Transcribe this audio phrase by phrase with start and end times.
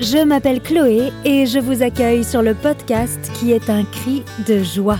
[0.00, 4.62] je m'appelle Chloé et je vous accueille sur le podcast qui est un cri de
[4.62, 4.98] joie.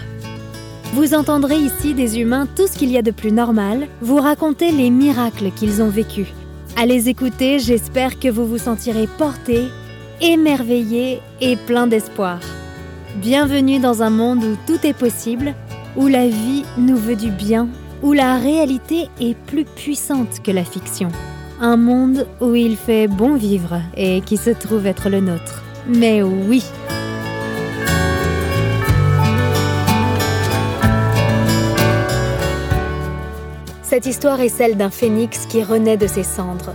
[0.94, 4.70] Vous entendrez ici des humains tout ce qu'il y a de plus normal, vous raconter
[4.72, 6.28] les miracles qu'ils ont vécus.
[6.76, 9.68] À les écouter, j'espère que vous vous sentirez porté,
[10.20, 12.40] émerveillé et plein d'espoir.
[13.16, 15.54] Bienvenue dans un monde où tout est possible,
[15.96, 17.68] où la vie nous veut du bien,
[18.02, 21.08] où la réalité est plus puissante que la fiction.
[21.64, 25.62] Un monde où il fait bon vivre et qui se trouve être le nôtre.
[25.86, 26.64] Mais oui
[33.80, 36.74] Cette histoire est celle d'un phénix qui renaît de ses cendres.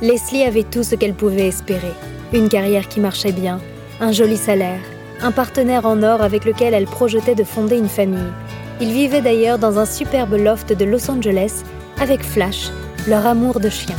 [0.00, 1.92] Leslie avait tout ce qu'elle pouvait espérer.
[2.32, 3.60] Une carrière qui marchait bien,
[4.00, 4.80] un joli salaire,
[5.20, 8.32] un partenaire en or avec lequel elle projetait de fonder une famille.
[8.80, 11.62] Ils vivaient d'ailleurs dans un superbe loft de Los Angeles
[12.00, 12.70] avec Flash,
[13.06, 13.96] leur amour de chien.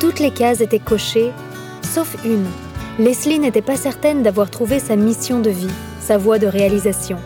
[0.00, 1.32] Toutes les cases étaient cochées,
[1.82, 2.46] sauf une.
[2.98, 7.18] Leslie n'était pas certaine d'avoir trouvé sa mission de vie, sa voie de réalisation.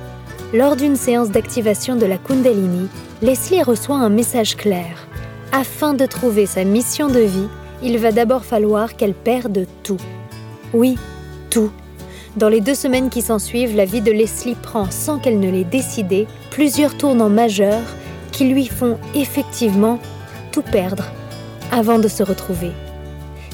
[0.52, 2.88] Lors d'une séance d'activation de la Kundalini,
[3.22, 5.08] Leslie reçoit un message clair.
[5.52, 7.48] Afin de trouver sa mission de vie,
[7.82, 10.00] il va d'abord falloir qu'elle perde tout.
[10.72, 10.96] Oui,
[11.50, 11.70] tout.
[12.36, 15.64] Dans les deux semaines qui s'ensuivent, la vie de Leslie prend, sans qu'elle ne l'ait
[15.64, 17.82] décidé, plusieurs tournants majeurs
[18.30, 19.98] qui lui font effectivement
[20.52, 21.04] tout perdre
[21.72, 22.72] avant de se retrouver.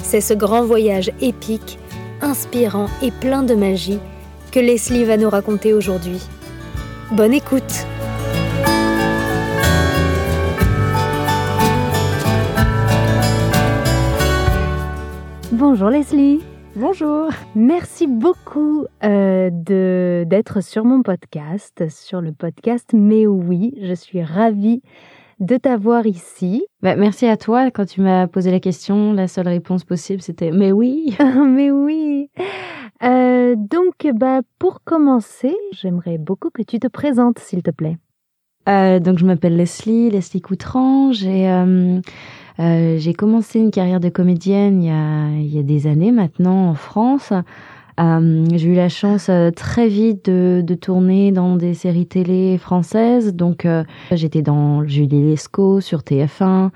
[0.03, 1.79] C'est ce grand voyage épique,
[2.21, 3.99] inspirant et plein de magie
[4.53, 6.21] que Leslie va nous raconter aujourd'hui.
[7.13, 7.87] Bonne écoute
[15.53, 16.41] Bonjour Leslie
[16.75, 17.31] Bonjour.
[17.55, 24.83] Merci beaucoup euh, d'être sur mon podcast, sur le podcast Mais oui, je suis ravie
[25.41, 26.65] de t'avoir ici.
[26.83, 27.71] Bah, merci à toi.
[27.71, 31.17] Quand tu m'as posé la question, la seule réponse possible, c'était mais oui.
[31.47, 32.31] mais oui.
[33.03, 37.99] Euh, donc, bah, pour commencer, j'aimerais beaucoup que tu te présentes, s'il te plaît.
[38.69, 41.13] Euh, donc, je m'appelle Leslie, Leslie Coutran.
[41.13, 41.49] J'ai
[42.59, 46.13] euh, j'ai commencé une carrière de comédienne il y a, il y a des années
[46.13, 47.33] maintenant en France.
[47.99, 52.59] Euh, j'ai eu la chance euh, très vite de, de, tourner dans des séries télé
[52.59, 53.35] françaises.
[53.35, 56.71] Donc, euh, j'étais dans Julie Lescaut sur TF1.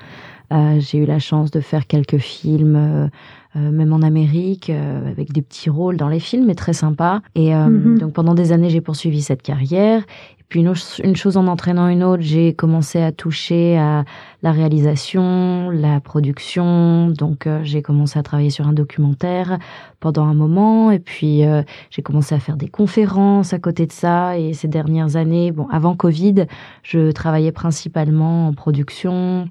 [0.79, 3.11] j'ai eu la chance de faire quelques films,
[3.55, 7.21] même en Amérique, avec des petits rôles dans les films, mais très sympa.
[7.35, 7.99] Et mm-hmm.
[7.99, 10.03] donc, pendant des années, j'ai poursuivi cette carrière.
[10.51, 10.67] Puis
[11.05, 14.05] une, chose en entraînant une autre, j'ai commencé à toucher à
[14.43, 17.09] la réalisation, la production.
[17.11, 19.61] Donc euh, j'ai commencé à travailler sur un documentaire
[20.01, 20.91] pendant un moment.
[20.91, 24.39] Et puis euh, j'ai commencé à faire des conférences à côté de ça.
[24.39, 26.47] Et ces dernières années, bon, avant Covid,
[26.83, 29.49] je travaillais principalement en production.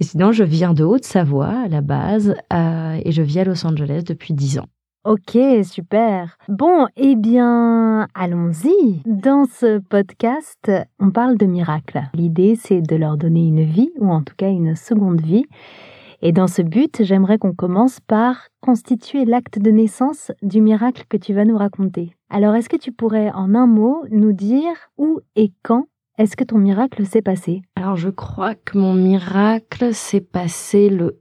[0.00, 3.66] Et sinon, je viens de Haute-Savoie à la base euh, et je vis à Los
[3.66, 4.66] Angeles depuis dix ans.
[5.04, 6.36] Ok, super.
[6.48, 9.00] Bon, eh bien, allons-y.
[9.06, 12.02] Dans ce podcast, on parle de miracles.
[12.12, 15.46] L'idée, c'est de leur donner une vie, ou en tout cas une seconde vie.
[16.20, 21.16] Et dans ce but, j'aimerais qu'on commence par constituer l'acte de naissance du miracle que
[21.16, 22.14] tu vas nous raconter.
[22.28, 25.86] Alors, est-ce que tu pourrais, en un mot, nous dire où et quand
[26.18, 27.62] est-ce que ton miracle s'est passé?
[27.74, 31.18] Alors, je crois que mon miracle s'est passé le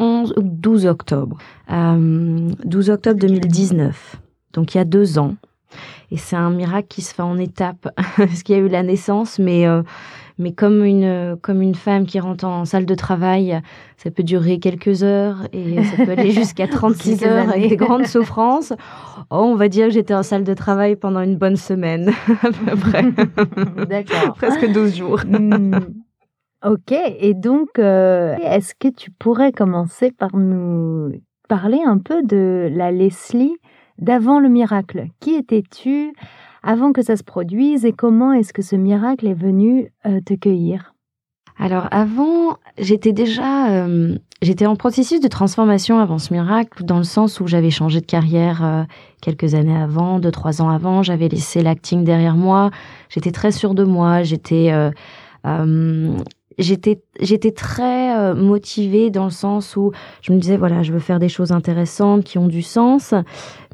[0.00, 1.38] 11 ou 12 octobre.
[1.68, 4.16] 12 euh, octobre 2019.
[4.54, 5.36] Donc il y a deux ans.
[6.10, 7.88] Et c'est un miracle qui se fait en étapes.
[8.16, 9.82] Parce qu'il y a eu la naissance, mais, euh,
[10.38, 13.60] mais comme, une, comme une femme qui rentre en salle de travail,
[13.96, 18.06] ça peut durer quelques heures et ça peut aller jusqu'à 36 heures avec des grandes
[18.06, 18.72] souffrances.
[19.30, 22.10] Oh, on va dire que j'étais en salle de travail pendant une bonne semaine,
[22.42, 23.04] à peu près.
[23.86, 24.34] D'accord.
[24.34, 25.20] Presque 12 jours.
[25.24, 25.78] Hmm.
[26.62, 31.10] Ok, et donc, euh, est-ce que tu pourrais commencer par nous
[31.48, 33.56] parler un peu de la Leslie
[33.96, 35.06] d'avant le miracle?
[35.20, 36.12] Qui étais-tu
[36.62, 40.34] avant que ça se produise et comment est-ce que ce miracle est venu euh, te
[40.34, 40.92] cueillir?
[41.58, 47.04] Alors avant, j'étais déjà, euh, j'étais en processus de transformation avant ce miracle, dans le
[47.04, 48.86] sens où j'avais changé de carrière
[49.22, 52.70] quelques années avant, deux trois ans avant, j'avais laissé l'acting derrière moi,
[53.08, 54.72] j'étais très sûre de moi, j'étais
[56.60, 59.92] j'étais j'étais très euh, motivée dans le sens où
[60.22, 63.14] je me disais voilà je veux faire des choses intéressantes qui ont du sens.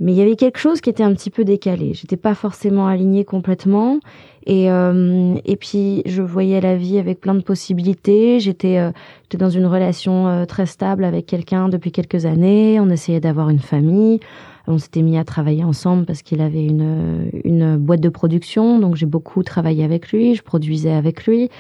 [0.01, 1.93] Mais il y avait quelque chose qui était un petit peu décalé.
[1.95, 3.99] J'étais pas forcément alignée complètement.
[4.47, 8.39] Et euh, et puis je voyais la vie avec plein de possibilités.
[8.41, 8.93] J'étais euh,
[9.37, 12.79] dans une relation très stable avec quelqu'un depuis quelques années.
[12.81, 14.21] On essayait d'avoir une famille.
[14.69, 18.97] On s'était mis à travailler ensemble parce qu'il avait une, une boîte de production, donc
[18.97, 21.51] j'ai beaucoup travaillé avec lui, je produisais avec lui.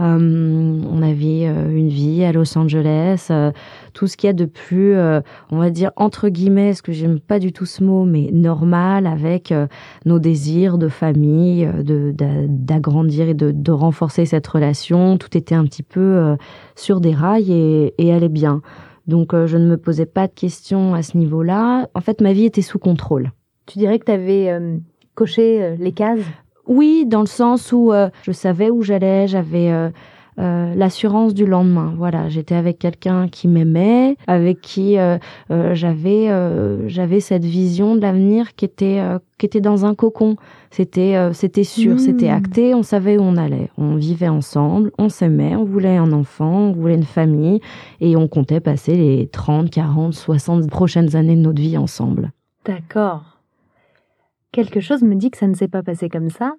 [0.00, 3.50] Euh, on avait euh, une vie à Los Angeles, euh,
[3.94, 4.94] tout ce qu'il y a de plus,
[5.50, 9.06] on va dire entre guillemets, ce que j'aime pas du tout ce mot, mais normal
[9.06, 9.54] avec
[10.04, 15.16] nos désirs de famille, de d'agrandir et de, de, renforcer cette relation.
[15.16, 16.36] Tout était un petit peu
[16.74, 18.60] sur des rails et, et allait bien.
[19.06, 21.88] Donc je ne me posais pas de questions à ce niveau-là.
[21.94, 23.32] En fait, ma vie était sous contrôle.
[23.64, 24.58] Tu dirais que tu avais
[25.14, 26.20] coché les cases?
[26.66, 29.90] Oui, dans le sens où euh, je savais où j'allais, j'avais euh,
[30.38, 31.94] euh, l'assurance du lendemain.
[31.96, 34.96] Voilà, j'étais avec quelqu'un qui m'aimait, avec qui
[35.48, 39.00] j'avais j'avais cette vision de l'avenir qui était
[39.38, 40.36] qui était dans un cocon.
[40.70, 42.36] C'était c'était sûr, c'était mmh.
[42.36, 43.70] acté, on savait où on allait.
[43.78, 47.60] On vivait ensemble, on s'aimait, on voulait un enfant, on voulait une famille
[48.00, 52.32] et on comptait passer les 30, 40, 60 prochaines années de notre vie ensemble.
[52.66, 53.35] D'accord.
[54.52, 56.54] Quelque chose me dit que ça ne s'est pas passé comme ça.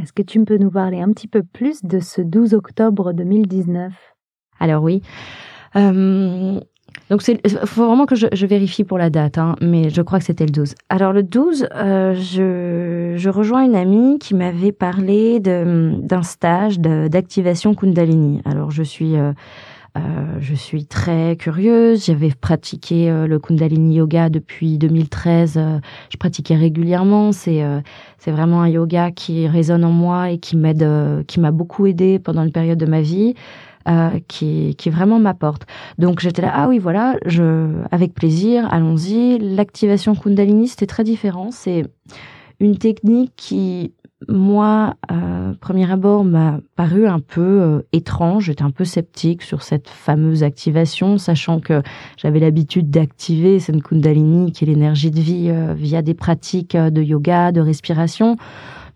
[0.00, 3.92] Est-ce que tu peux nous parler un petit peu plus de ce 12 octobre 2019
[4.58, 5.02] Alors oui.
[5.76, 6.60] Euh,
[7.10, 10.24] donc il faut vraiment que je, vérifie pour la date, hein, mais je crois que
[10.24, 10.74] c'était le 12.
[10.88, 18.40] Alors le 12, euh, je, rejoins une amie qui m'avait parlé d'un stage d'activation Kundalini.
[18.44, 19.32] Alors je suis euh,
[19.96, 22.06] euh, je suis très curieuse.
[22.06, 25.54] J'avais pratiqué euh, le Kundalini Yoga depuis 2013.
[25.56, 25.78] Euh,
[26.10, 27.32] je pratiquais régulièrement.
[27.32, 27.62] C'est
[28.18, 30.86] c'est vraiment un yoga qui résonne en moi et qui m'aide,
[31.26, 33.34] qui m'a beaucoup aidé pendant une période de ma vie.
[34.28, 35.66] qui, qui vraiment m'apporte.
[35.98, 39.38] Donc j'étais là, ah oui, voilà, je, avec plaisir, allons-y.
[39.38, 41.50] L'activation Kundalini, c'était très différent.
[41.50, 41.84] C'est
[42.60, 43.92] une technique qui
[44.28, 48.44] moi, euh, premier abord, m'a paru un peu euh, étrange.
[48.44, 51.82] J'étais un peu sceptique sur cette fameuse activation, sachant que
[52.16, 56.90] j'avais l'habitude d'activer cette Kundalini, qui est l'énergie de vie, euh, via des pratiques euh,
[56.90, 58.36] de yoga, de respiration.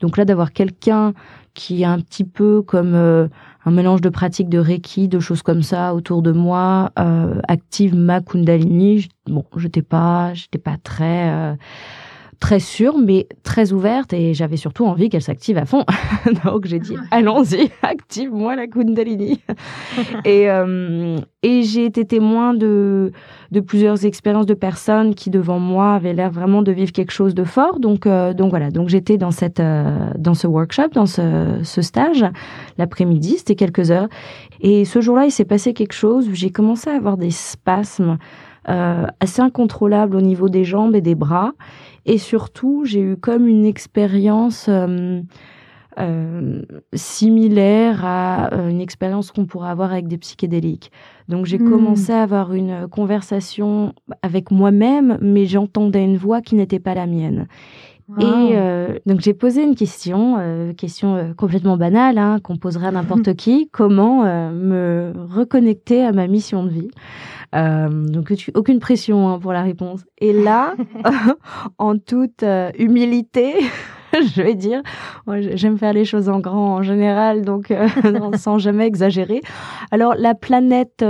[0.00, 1.12] Donc là, d'avoir quelqu'un
[1.54, 5.62] qui est un petit peu comme un mélange de pratiques de Reiki, de choses comme
[5.62, 6.92] ça autour de moi,
[7.48, 9.08] active ma Kundalini.
[9.26, 11.56] Bon, j'étais pas, j'étais pas très
[12.40, 15.84] très sûre, mais très ouverte, et j'avais surtout envie qu'elle s'active à fond.
[16.44, 19.40] Donc j'ai dit, allons-y, active-moi la Kundalini.
[20.24, 23.12] et euh, et j'ai été témoin de,
[23.52, 27.32] de plusieurs expériences de personnes qui, devant moi, avaient l'air vraiment de vivre quelque chose
[27.32, 27.78] de fort.
[27.78, 31.80] Donc, euh, donc voilà, donc j'étais dans, cette, euh, dans ce workshop, dans ce, ce
[31.80, 32.24] stage,
[32.76, 34.08] l'après-midi, c'était quelques heures.
[34.60, 38.18] Et ce jour-là, il s'est passé quelque chose où j'ai commencé à avoir des spasmes
[38.68, 41.52] euh, assez incontrôlables au niveau des jambes et des bras.
[42.08, 45.20] Et surtout, j'ai eu comme une expérience euh,
[45.98, 46.62] euh,
[46.94, 50.90] similaire à euh, une expérience qu'on pourrait avoir avec des psychédéliques.
[51.28, 51.68] Donc j'ai hmm.
[51.68, 57.06] commencé à avoir une conversation avec moi-même, mais j'entendais une voix qui n'était pas la
[57.06, 57.46] mienne.
[58.20, 58.56] Et
[59.06, 64.22] donc j'ai posé une question, question complètement banale, hein, qu'on poserait à n'importe qui, comment
[64.52, 66.90] me reconnecter à ma mission de vie?
[67.54, 70.04] Euh, donc aucune pression hein, pour la réponse.
[70.18, 70.74] Et là,
[71.78, 73.54] en toute euh, humilité,
[74.12, 74.82] je vais dire,
[75.54, 77.88] j'aime faire les choses en grand en général, donc euh,
[78.36, 79.40] sans jamais exagérer.
[79.90, 81.04] Alors la planète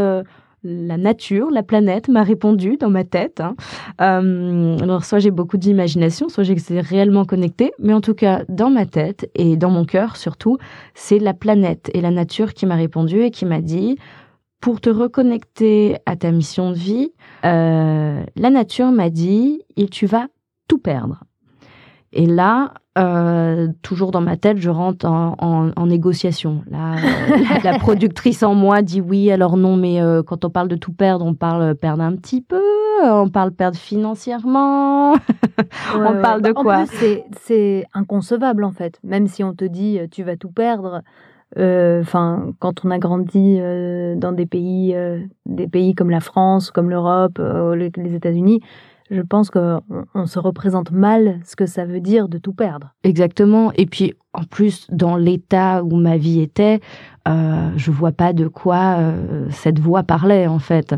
[0.64, 3.40] la nature, la planète m'a répondu dans ma tête.
[3.40, 3.54] Hein.
[3.98, 8.86] alors soit j'ai beaucoup d'imagination, soit j'ai réellement connecté, mais en tout cas dans ma
[8.86, 10.58] tête et dans mon cœur surtout,
[10.94, 13.96] c'est la planète et la nature qui m'a répondu et qui m'a dit
[14.60, 17.12] pour te reconnecter à ta mission de vie,
[17.44, 20.26] euh, la nature m'a dit, et tu vas
[20.66, 21.22] tout perdre.
[22.18, 26.64] Et là, euh, toujours dans ma tête, je rentre en, négociation.
[26.68, 30.76] Là, euh, la, productrice en moi dit oui, alors non, mais quand on parle de
[30.76, 32.60] tout perdre, on parle perdre un petit peu,
[33.04, 35.12] on parle perdre financièrement,
[35.94, 38.98] on parle de quoi C'est inconcevable en fait.
[39.04, 41.02] Même si on te dit tu vas tout perdre,
[41.56, 46.20] euh, enfin, quand on a grandi euh, dans des pays, euh, des pays comme la
[46.20, 47.40] France, comme l'Europe,
[47.74, 48.60] les États-Unis,
[49.10, 49.80] je pense qu'on
[50.14, 52.94] on se représente mal ce que ça veut dire de tout perdre.
[53.04, 53.72] Exactement.
[53.76, 56.80] Et puis, en plus, dans l'état où ma vie était,
[57.26, 58.98] euh, je vois pas de quoi
[59.50, 60.94] cette voix parlait en fait.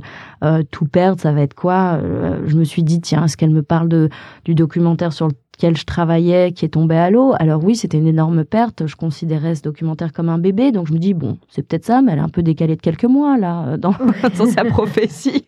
[0.71, 2.01] tout perdre, ça va être quoi?
[2.47, 4.09] Je me suis dit tiens, est-ce qu'elle me parle de
[4.45, 7.35] du documentaire sur le je travaillais qui est tombé à l'eau.
[7.39, 8.87] Alors oui, c'était une énorme perte.
[8.87, 10.73] Je considérais ce documentaire comme un bébé.
[10.73, 12.81] Donc je me dis, bon, c'est peut-être ça, mais elle est un peu décalée de
[12.81, 13.95] quelques mois, là, dans,
[14.39, 15.45] dans sa prophétie.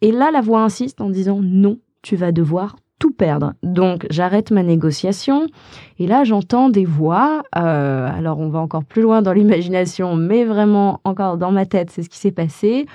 [0.00, 3.54] Et là, la voix insiste en disant, non, tu vas devoir tout perdre.
[3.62, 5.46] Donc j'arrête ma négociation
[5.98, 7.42] et là j'entends des voix.
[7.56, 11.90] Euh, alors on va encore plus loin dans l'imagination, mais vraiment encore dans ma tête,
[11.90, 12.86] c'est ce qui s'est passé,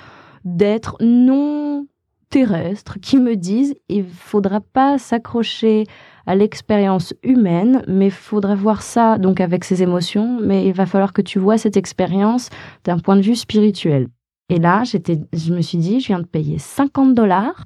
[0.44, 1.86] d'être non
[2.30, 5.84] terrestres qui me disent il faudra pas s'accrocher
[6.26, 11.12] à l'expérience humaine, mais faudrait voir ça donc avec ses émotions, mais il va falloir
[11.12, 12.50] que tu vois cette expérience
[12.84, 14.08] d'un point de vue spirituel.
[14.48, 17.64] Et là, j'étais, je me suis dit, je viens de payer 50 dollars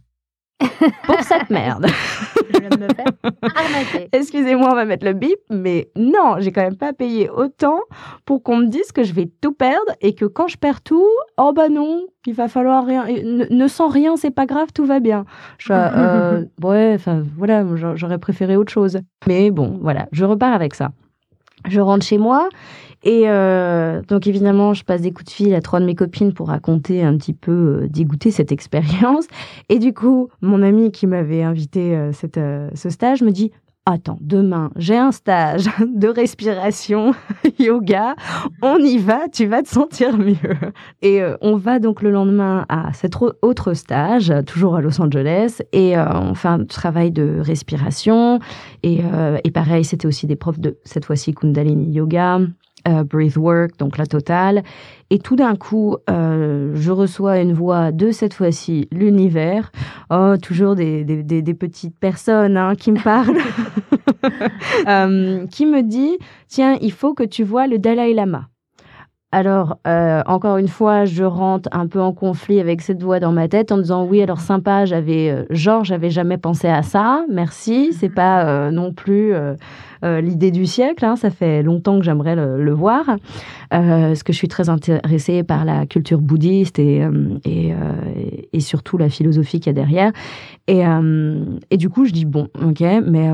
[1.05, 1.87] pour cette merde.
[2.53, 4.09] je viens de me faire arnaquer.
[4.13, 7.81] Excusez-moi, on va mettre le bip, mais non, j'ai quand même pas payé autant
[8.25, 11.09] pour qu'on me dise que je vais tout perdre et que quand je perds tout,
[11.39, 14.87] oh bah non, il va falloir rien, ne, ne sens rien, c'est pas grave, tout
[14.87, 15.25] va bien.
[15.59, 18.99] Je, euh, ouais, enfin voilà, j'aurais préféré autre chose.
[19.27, 20.91] Mais bon, voilà, je repars avec ça.
[21.67, 22.49] Je rentre chez moi
[23.05, 26.33] et euh, donc évidemment, je passe des coups de fil à trois de mes copines
[26.33, 29.27] pour raconter un petit peu euh, dégoûter cette expérience.
[29.69, 33.53] Et du coup, mon ami qui m'avait invité euh, cette, euh, ce stage me dit
[33.87, 37.13] Attends, demain, j'ai un stage de respiration
[37.59, 38.17] yoga.
[38.63, 40.57] On y va, tu vas te sentir mieux.
[41.03, 43.13] Et euh, on va donc le lendemain à cet
[43.43, 48.39] autre stage, toujours à Los Angeles, et euh, on fait un travail de respiration.
[48.83, 52.41] Et, euh, et pareil, c'était aussi des profs de cette fois-ci Kundalini Yoga,
[52.87, 54.63] euh, breath work, donc la totale.
[55.11, 59.71] Et tout d'un coup, euh, je reçois une voix de cette fois-ci l'univers.
[60.11, 63.37] Oh, toujours des, des, des, des petites personnes hein, qui me parlent,
[64.89, 68.49] euh, qui me dit tiens, il faut que tu vois le Dalai Lama.
[69.35, 73.33] Alors, euh, encore une fois, je rentre un peu en conflit avec cette voix dans
[73.33, 77.25] ma tête en disant oui, alors sympa, j'avais euh, genre, j'avais jamais pensé à ça,
[77.29, 79.57] merci, c'est pas euh, non plus euh,
[80.21, 83.07] l'idée du siècle, hein, ça fait longtemps que j'aimerais le, le voir,
[83.71, 87.05] parce que je suis très intéressée par la culture bouddhiste et,
[87.45, 87.73] et,
[88.53, 90.13] et surtout la philosophie qu'il y a derrière.
[90.69, 90.83] Et,
[91.71, 93.31] et du coup, je dis bon, ok, mais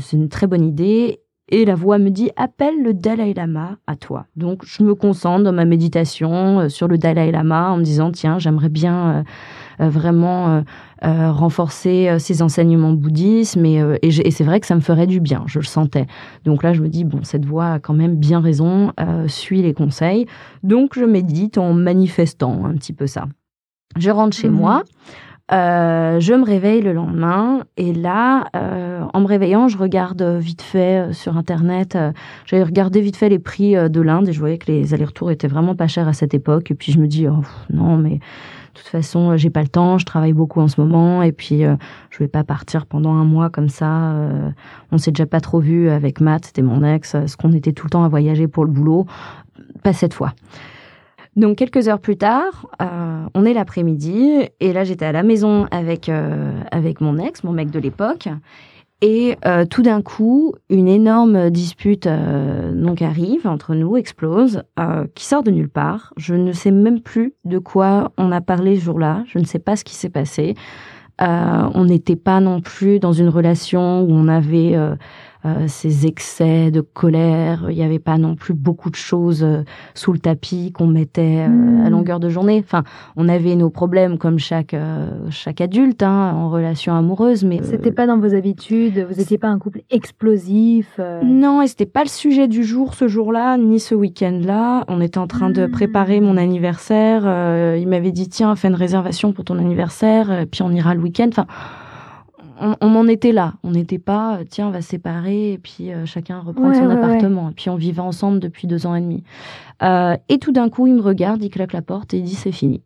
[0.00, 3.96] c'est une très bonne idée et la voix me dit appelle le Dalai Lama à
[3.96, 4.26] toi.
[4.36, 8.10] Donc je me concentre dans ma méditation euh, sur le Dalai Lama en me disant
[8.12, 9.22] tiens j'aimerais bien euh,
[9.80, 10.62] euh, vraiment
[11.04, 15.06] euh, renforcer ses enseignements bouddhistes mais euh, et, et c'est vrai que ça me ferait
[15.06, 16.06] du bien je le sentais.
[16.44, 18.92] Donc là je me dis bon cette voix a quand même bien raison
[19.26, 20.26] suis les conseils.
[20.62, 23.26] Donc je médite en manifestant un petit peu ça.
[23.96, 24.52] Je rentre chez mmh.
[24.52, 24.82] moi.
[25.50, 30.60] Euh, je me réveille le lendemain et là, euh, en me réveillant, je regarde vite
[30.60, 31.96] fait euh, sur Internet.
[31.96, 32.12] Euh,
[32.44, 35.30] J'avais regardé vite fait les prix euh, de l'Inde et je voyais que les allers-retours
[35.30, 36.70] étaient vraiment pas chers à cette époque.
[36.70, 37.40] Et puis je me dis, oh,
[37.72, 41.22] non, mais de toute façon, j'ai pas le temps, je travaille beaucoup en ce moment
[41.22, 44.14] et puis je vais pas partir pendant un mois comme ça.
[44.92, 47.86] On s'est déjà pas trop vu avec Matt, c'était mon ex, ce qu'on était tout
[47.86, 49.06] le temps à voyager pour le boulot.
[49.82, 50.32] Pas cette fois.
[51.38, 55.68] Donc quelques heures plus tard, euh, on est l'après-midi et là j'étais à la maison
[55.70, 58.28] avec euh, avec mon ex, mon mec de l'époque,
[59.02, 64.64] et euh, tout d'un coup une énorme dispute donc arrive entre nous, explose,
[65.14, 66.12] qui sort de nulle part.
[66.16, 69.22] Je ne sais même plus de quoi on a parlé ce jour-là.
[69.28, 70.56] Je ne sais pas ce qui s'est passé.
[71.20, 74.76] On n'était pas non plus dans une relation où on avait
[75.66, 77.66] ces excès de colère.
[77.70, 79.62] Il n'y avait pas non plus beaucoup de choses euh,
[79.94, 82.62] sous le tapis qu'on mettait euh, à longueur de journée.
[82.64, 82.82] Enfin,
[83.16, 87.92] on avait nos problèmes comme chaque euh, chaque adulte hein, en relation amoureuse, mais c'était
[87.92, 89.06] pas dans vos habitudes.
[89.08, 90.96] Vous n'étiez pas un couple explosif.
[90.98, 91.20] euh.
[91.24, 94.84] non, et c'était pas le sujet du jour ce jour-là, ni ce week-end-là.
[94.88, 95.70] On était en train de Mmh.
[95.70, 97.22] préparer mon anniversaire.
[97.26, 100.94] euh, il m'avait dit tiens, fais une réservation pour ton anniversaire, euh, puis on ira
[100.94, 101.28] le week-end.
[101.28, 101.46] Enfin,
[102.60, 103.54] on, on en était là.
[103.62, 106.74] On n'était pas, euh, tiens, on va se séparer et puis euh, chacun reprend Ouais,
[106.74, 107.50] son ouais, appartement.
[107.50, 109.22] Et puis on vivait ensemble depuis deux ans et demi.
[109.82, 112.34] Euh, et tout d'un coup, il me regarde, il claque la porte et il dit
[112.34, 112.82] c'est fini.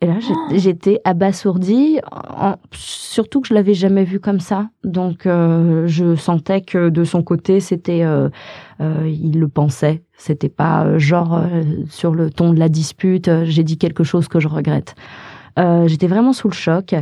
[0.00, 0.18] Et là,
[0.54, 4.68] j'étais abasourdie, en- surtout que je l'avais jamais vu comme ça.
[4.84, 8.28] Donc, euh, je sentais que de son côté, c'était, euh,
[8.80, 10.02] euh, il le pensait.
[10.16, 11.40] C'était pas genre
[11.90, 13.30] sur le ton de la dispute.
[13.44, 14.94] J'ai dit quelque chose que je regrette.
[15.86, 16.94] J'étais vraiment sous le choc.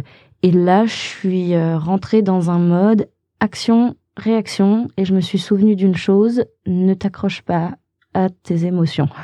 [0.43, 3.09] Et là, je suis euh, rentrée dans un mode
[3.41, 7.73] action, réaction, et je me suis souvenue d'une chose ne t'accroche pas
[8.15, 9.09] à tes émotions.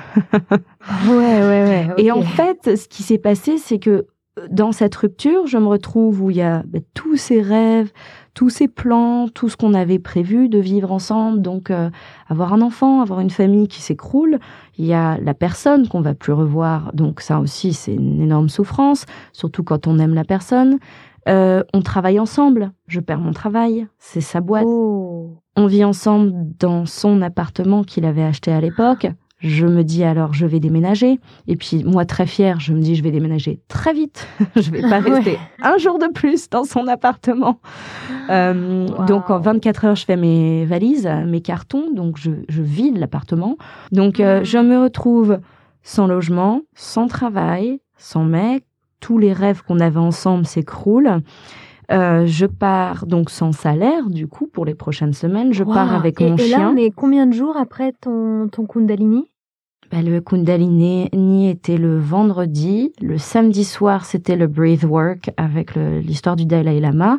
[1.07, 1.89] Ouais, ouais, ouais.
[1.99, 4.07] Et en fait, ce qui s'est passé, c'est que
[4.39, 7.93] euh, dans cette rupture, je me retrouve où il y a bah, tous ces rêves,
[8.35, 11.43] tous ces plans, tout ce qu'on avait prévu de vivre ensemble.
[11.43, 11.91] Donc, euh,
[12.29, 14.39] avoir un enfant, avoir une famille qui s'écroule.
[14.79, 16.93] Il y a la personne qu'on va plus revoir.
[16.95, 20.79] Donc, ça aussi, c'est une énorme souffrance, surtout quand on aime la personne.
[21.29, 22.73] Euh, on travaille ensemble.
[22.89, 23.87] Je perds mon travail.
[23.99, 24.65] C'est sa boîte.
[24.67, 25.39] Oh.
[25.57, 29.07] On vit ensemble dans son appartement qu'il avait acheté à l'époque.
[29.43, 31.19] Je me dis alors je vais déménager.
[31.49, 34.27] Et puis moi très fière, je me dis je vais déménager très vite.
[34.57, 35.11] je vais pas Ouais.
[35.15, 37.61] rester un jour de plus dans son appartement.
[38.31, 39.05] Euh, Wow.
[39.07, 41.93] Donc en 24 heures, je fais mes valises, mes cartons.
[41.93, 43.57] Donc je, je vide l'appartement.
[43.91, 45.39] Donc euh, je me retrouve
[45.83, 48.65] sans logement, sans travail, sans mec.
[49.01, 51.23] Tous les rêves qu'on avait ensemble s'écroulent.
[51.91, 55.53] Euh, je pars donc sans salaire, du coup, pour les prochaines semaines.
[55.53, 56.47] Je pars avec mon chien.
[56.47, 59.29] Et là, on est combien de jours après ton, ton Kundalini?
[59.93, 62.93] Bah, le Kundalini était le vendredi.
[63.03, 67.19] Le samedi soir, c'était le Breathe Work avec l'histoire du Dalai Lama.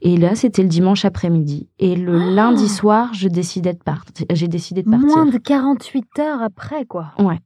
[0.00, 1.68] Et là, c'était le dimanche après-midi.
[1.78, 4.26] Et le ah lundi soir, je décidais de partir.
[4.32, 5.08] J'ai décidé de partir.
[5.08, 7.12] Moins de 48 heures après, quoi.
[7.18, 7.40] Ouais.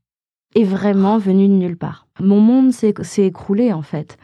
[0.55, 2.07] Et vraiment venu de nulle part.
[2.21, 4.17] Mon monde s'est écroulé, en fait.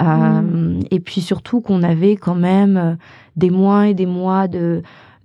[0.00, 0.80] Euh, hmm.
[0.92, 2.94] et puis surtout qu'on avait quand même euh,
[3.34, 4.82] des mois et des mois de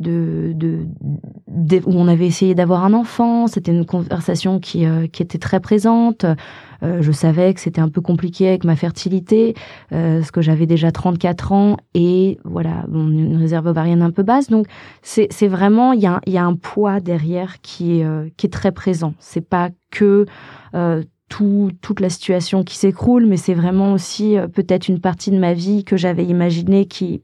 [0.09, 3.47] où on avait essayé d'avoir un enfant.
[3.47, 6.25] C'était une conversation qui, euh, était très présente.
[6.83, 9.55] Euh, je savais que c'était un peu compliqué avec ma fertilité,
[9.91, 14.49] euh, parce que j'avais déjà 34 ans et voilà, une réserve ovarienne un peu basse.
[14.49, 14.67] Donc
[15.01, 16.07] c'est vraiment il y
[16.37, 18.05] a, un poids derrière qui est,
[18.43, 19.13] est très présent.
[19.19, 20.25] C'est pas que
[21.29, 25.53] tout, toute la situation qui s'écroule, mais c'est vraiment aussi peut-être une partie de ma
[25.53, 27.21] vie que j'avais imaginée qui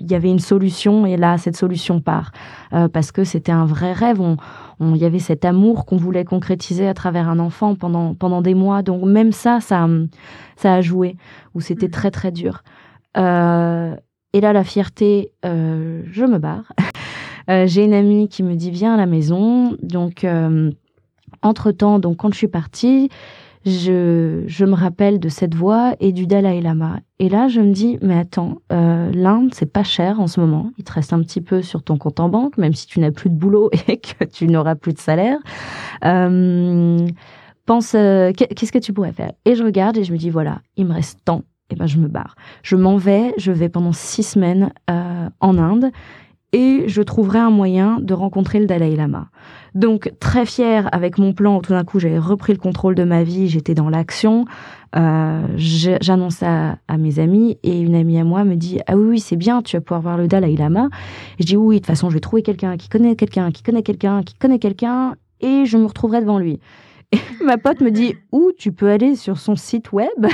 [0.00, 2.32] il y avait une solution et là cette solution part.
[2.72, 4.20] Euh, parce que c'était un vrai rêve.
[4.20, 4.36] On,
[4.80, 8.54] il y avait cet amour qu'on voulait concrétiser à travers un enfant pendant pendant des
[8.54, 8.82] mois.
[8.82, 9.88] Donc même ça ça
[10.56, 11.16] ça a joué.
[11.54, 12.62] Où c'était très très dur.
[13.16, 13.94] Euh,
[14.32, 16.72] et là la fierté euh, je me barre.
[17.66, 19.76] J'ai une amie qui me dit viens à la maison.
[19.82, 20.26] Donc
[21.42, 23.10] entre temps donc quand je suis partie
[23.64, 27.00] je, je me rappelle de cette voix et du Dalai Lama.
[27.18, 30.70] Et là, je me dis, mais attends, euh, l'Inde, c'est pas cher en ce moment.
[30.78, 33.10] Il te reste un petit peu sur ton compte en banque, même si tu n'as
[33.10, 35.38] plus de boulot et que tu n'auras plus de salaire.
[36.04, 37.06] Euh,
[37.66, 39.32] pense, euh, qu'est-ce que tu pourrais faire?
[39.44, 41.42] Et je regarde et je me dis, voilà, il me reste tant.
[41.70, 42.36] Et ben, je me barre.
[42.62, 43.32] Je m'en vais.
[43.38, 45.90] Je vais pendant six semaines euh, en Inde
[46.54, 49.26] et je trouverai un moyen de rencontrer le Dalai Lama.
[49.74, 53.24] Donc très fière avec mon plan, tout d'un coup j'avais repris le contrôle de ma
[53.24, 54.44] vie, j'étais dans l'action.
[54.94, 59.04] Euh, J'annonce ça à, mes amis et une amie à moi me dit ah oui,
[59.04, 60.90] oui c'est bien, tu vas pouvoir voir le Dalai Lama.
[61.40, 63.82] Je dis oui, de toute façon je vais trouver quelqu'un qui connaît quelqu'un, qui connaît
[63.82, 66.60] quelqu'un, qui connaît quelqu'un et je me retrouverai devant lui.
[67.10, 70.08] Et ma pote me dit où tu peux aller sur son site web?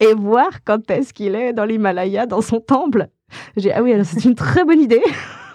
[0.00, 3.08] Et voir quand est-ce qu'il est dans l'Himalaya, dans son temple.
[3.56, 5.02] J'ai ah oui, alors c'est une très bonne idée.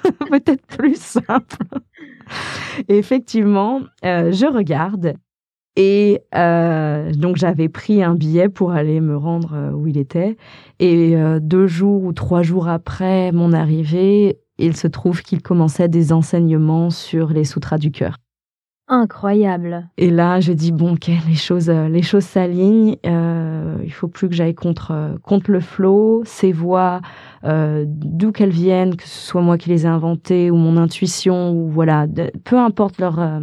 [0.29, 1.57] peut-être plus simple.
[2.87, 5.13] Et effectivement, euh, je regarde
[5.75, 10.37] et euh, donc j'avais pris un billet pour aller me rendre euh, où il était.
[10.79, 16.13] Et deux jours ou trois jours après mon arrivée, il se trouve qu'il commençait des
[16.13, 18.15] enseignements sur les sutras du cœur
[18.89, 19.87] incroyable.
[19.97, 22.97] Et là, je dis bon, ok, les choses, euh, les choses s'alignent.
[23.05, 26.23] Euh, il faut plus que j'aille contre euh, contre le flot.
[26.25, 27.01] Ces voix,
[27.43, 31.51] euh, d'où qu'elles viennent, que ce soit moi qui les ai inventées ou mon intuition
[31.51, 32.07] ou voilà,
[32.43, 33.39] peu importe leur euh,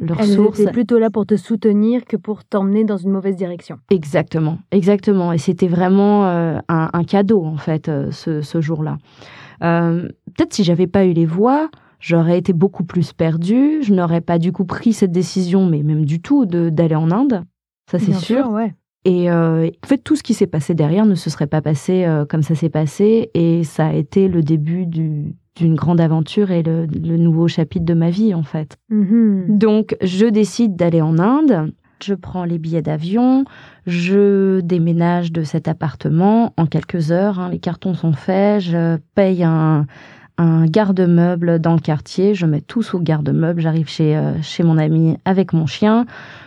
[0.00, 0.60] leur Elles source.
[0.60, 3.78] Étaient plutôt là pour te soutenir que pour t'emmener dans une mauvaise direction.
[3.90, 5.32] Exactement, exactement.
[5.32, 8.98] Et c'était vraiment un, un, cadeau en fait ce, ce jour-là.
[9.60, 13.82] Peut-être si j'avais pas eu les voix j'aurais été beaucoup plus perdue.
[13.82, 17.44] Je n'aurais pas du coup pris cette décision, mais même du tout, d'aller en Inde.
[17.90, 18.50] Ça, c'est sûr.
[18.50, 18.74] ouais.
[19.04, 22.04] Et euh, en fait, tout ce qui s'est passé derrière ne se serait pas passé
[22.04, 23.30] euh, comme ça s'est passé.
[23.34, 25.34] Et ça a été le début d'une
[25.74, 28.76] grande aventure et le, nouveau chapitre de ma vie, en fait.
[28.90, 29.58] Mm-hmm.
[29.58, 31.72] Donc, je décide d'aller en Inde.
[32.02, 33.44] Je prends les billets d'avion,
[33.86, 37.38] je déménage de cet appartement en quelques heures.
[37.38, 37.50] Hein.
[37.50, 39.86] les cartons sont faits, je paye un,
[40.40, 42.34] un garde-meuble dans le quartier.
[42.34, 43.60] Je mets tout sous garde-meuble.
[43.60, 46.06] J'arrive chez, euh, chez mon ami avec mon chien.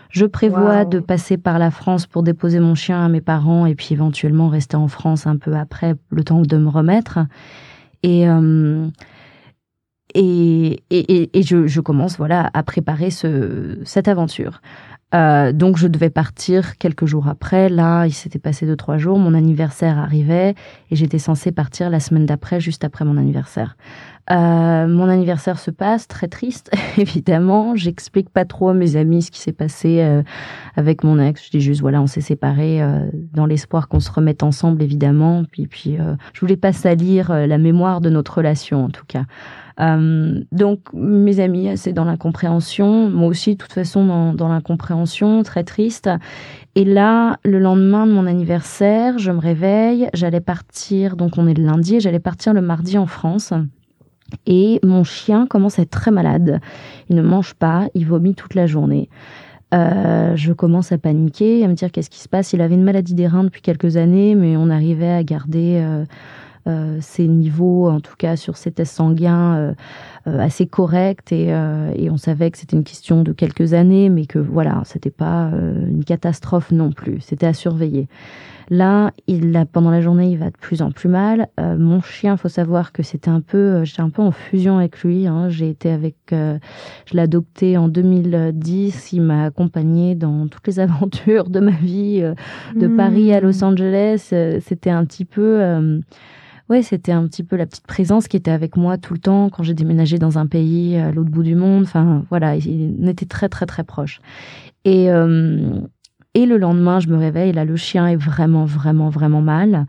[0.10, 3.74] Je prévois de passer par la France pour déposer mon chien à mes parents et
[3.74, 7.20] puis éventuellement rester en France un peu après, le temps de me remettre.
[8.04, 8.88] Et, euh,
[10.14, 14.62] et, et, et, je, je, commence voilà à préparer ce, cette aventure.
[15.14, 17.70] Euh, donc je devais partir quelques jours après.
[17.70, 19.20] Là, il s'était passé deux trois jours.
[19.20, 20.56] Mon anniversaire arrivait
[20.90, 23.78] et j'étais censée partir la semaine d'après, juste après mon anniversaire.
[24.32, 27.76] Euh, mon anniversaire se passe très triste, évidemment.
[27.76, 30.24] J'explique pas trop à mes amis ce qui s'est passé euh,
[30.76, 31.46] avec mon ex.
[31.46, 35.44] Je dis juste voilà, on s'est séparés euh, dans l'espoir qu'on se remette ensemble, évidemment.
[35.52, 39.24] Puis puis euh, je voulais pas salir la mémoire de notre relation en tout cas.
[39.80, 45.44] Euh, donc mes amis, c'est dans l'incompréhension, moi aussi de toute façon dans, dans l'incompréhension,
[45.44, 46.10] très triste.
[46.76, 51.54] Et là, le lendemain de mon anniversaire, je me réveille, j'allais partir, donc on est
[51.54, 53.54] le lundi, j'allais partir le mardi en France.
[54.46, 56.60] Et mon chien commence à être très malade.
[57.10, 59.10] Il ne mange pas, il vomit toute la journée.
[59.74, 62.54] Euh, je commence à paniquer, à me dire qu'est-ce qui se passe.
[62.54, 66.06] Il avait une maladie des reins depuis quelques années, mais on arrivait à garder euh,
[66.66, 69.74] euh, ses niveaux, en tout cas sur ses tests sanguins, euh,
[70.26, 71.48] assez corrects et,
[71.96, 75.52] et, on savait que c'était une question de quelques années, mais que voilà, c'était pas
[75.90, 77.20] une catastrophe non plus.
[77.22, 78.08] C'était à surveiller.
[78.70, 81.48] Là, il, pendant la journée, il va de plus en plus mal.
[81.60, 84.78] Euh, mon chien, faut savoir que c'était un peu, euh, j'étais un peu en fusion
[84.78, 85.28] avec lui.
[85.28, 85.50] Hein.
[85.50, 86.58] J'ai été avec, euh,
[87.06, 89.14] je l'ai adopté en 2010.
[89.14, 92.24] Il m'a accompagné dans toutes les aventures de ma vie,
[92.76, 93.64] de Paris à Los mmh.
[93.64, 94.34] Angeles.
[94.62, 96.02] C'était un petit peu,
[96.70, 99.50] ouais, c'était un petit peu la petite présence qui était avec moi tout le temps
[99.50, 101.84] quand j'ai déménagé dans un pays à l'autre bout du monde.
[101.84, 104.22] Enfin, voilà, il était très très très proche.
[104.86, 105.10] Et
[106.36, 109.86] et le lendemain, je me réveille, là, le chien est vraiment, vraiment, vraiment mal.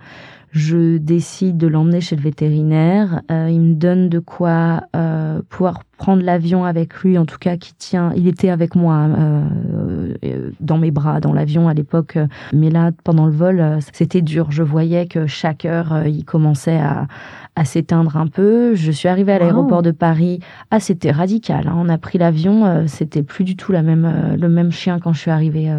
[0.55, 3.23] Je décide de l'emmener chez le vétérinaire.
[3.29, 7.57] Euh, il me donne de quoi euh, pouvoir prendre l'avion avec lui, en tout cas
[7.57, 8.13] qui tient.
[8.15, 12.19] Il était avec moi euh, dans mes bras dans l'avion à l'époque,
[12.53, 14.53] mais là pendant le vol, c'était dur.
[14.53, 17.09] Je voyais que chaque heure, il commençait à,
[17.57, 18.75] à s'éteindre un peu.
[18.75, 20.41] Je suis arrivée à l'aéroport de Paris.
[20.71, 21.69] Ah, c'était radical.
[21.69, 21.75] Hein.
[21.77, 25.21] On a pris l'avion, c'était plus du tout la même, le même chien quand je
[25.21, 25.71] suis arrivée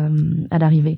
[0.52, 0.98] à l'arrivée.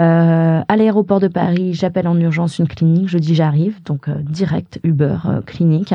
[0.00, 4.16] Euh, à l'aéroport de Paris, j'appelle en urgence une clinique, je dis j'arrive, donc euh,
[4.22, 5.94] direct Uber euh, clinique.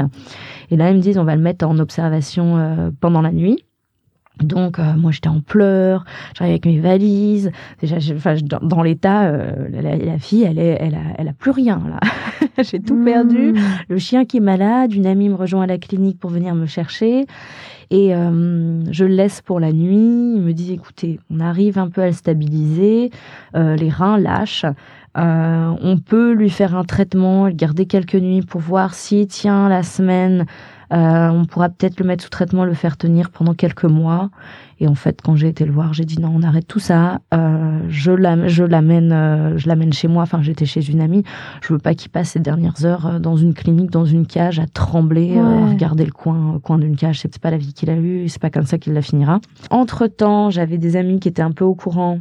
[0.72, 3.64] Et là, ils me disent on va le mettre en observation pendant la nuit.
[4.44, 7.52] Donc moi j'étais en pleurs, j'arrive avec mes valises.
[7.82, 9.32] Déjà, enfin, dans, l'état,
[9.70, 12.00] la, fille, elle est, elle a, elle a plus rien là.
[12.64, 13.54] J'ai tout perdu.
[13.54, 13.60] Mmh.
[13.90, 16.66] Le chien qui est malade, une amie me rejoint à la clinique pour venir me
[16.66, 17.26] chercher.
[17.92, 20.34] Et euh, je le laisse pour la nuit.
[20.36, 23.12] Il me dit, écoutez, on arrive un peu à le stabiliser,
[23.56, 24.66] euh, les reins lâchent.
[25.18, 29.68] Euh, on peut lui faire un traitement, le garder quelques nuits pour voir s'il tient
[29.68, 30.46] la semaine.
[30.92, 34.30] On pourra peut-être le mettre sous traitement, le faire tenir pendant quelques mois.
[34.82, 37.22] Et en fait, quand j'ai été le voir, j'ai dit non, on arrête tout ça.
[37.36, 40.24] Euh, je l'amène, euh, je l'amène chez moi.
[40.24, 41.24] Enfin, j'étais chez une amie.
[41.62, 44.58] Je veux pas qu'il passe ces dernières heures euh, dans une clinique, dans une cage,
[44.58, 47.20] à trembler, à regarder le coin, coin d'une cage.
[47.20, 48.28] C'est pas la vie qu'il a eue.
[48.28, 49.40] C'est pas comme ça qu'il la finira.
[49.70, 52.20] Entre temps, j'avais des amis qui étaient un peu au courant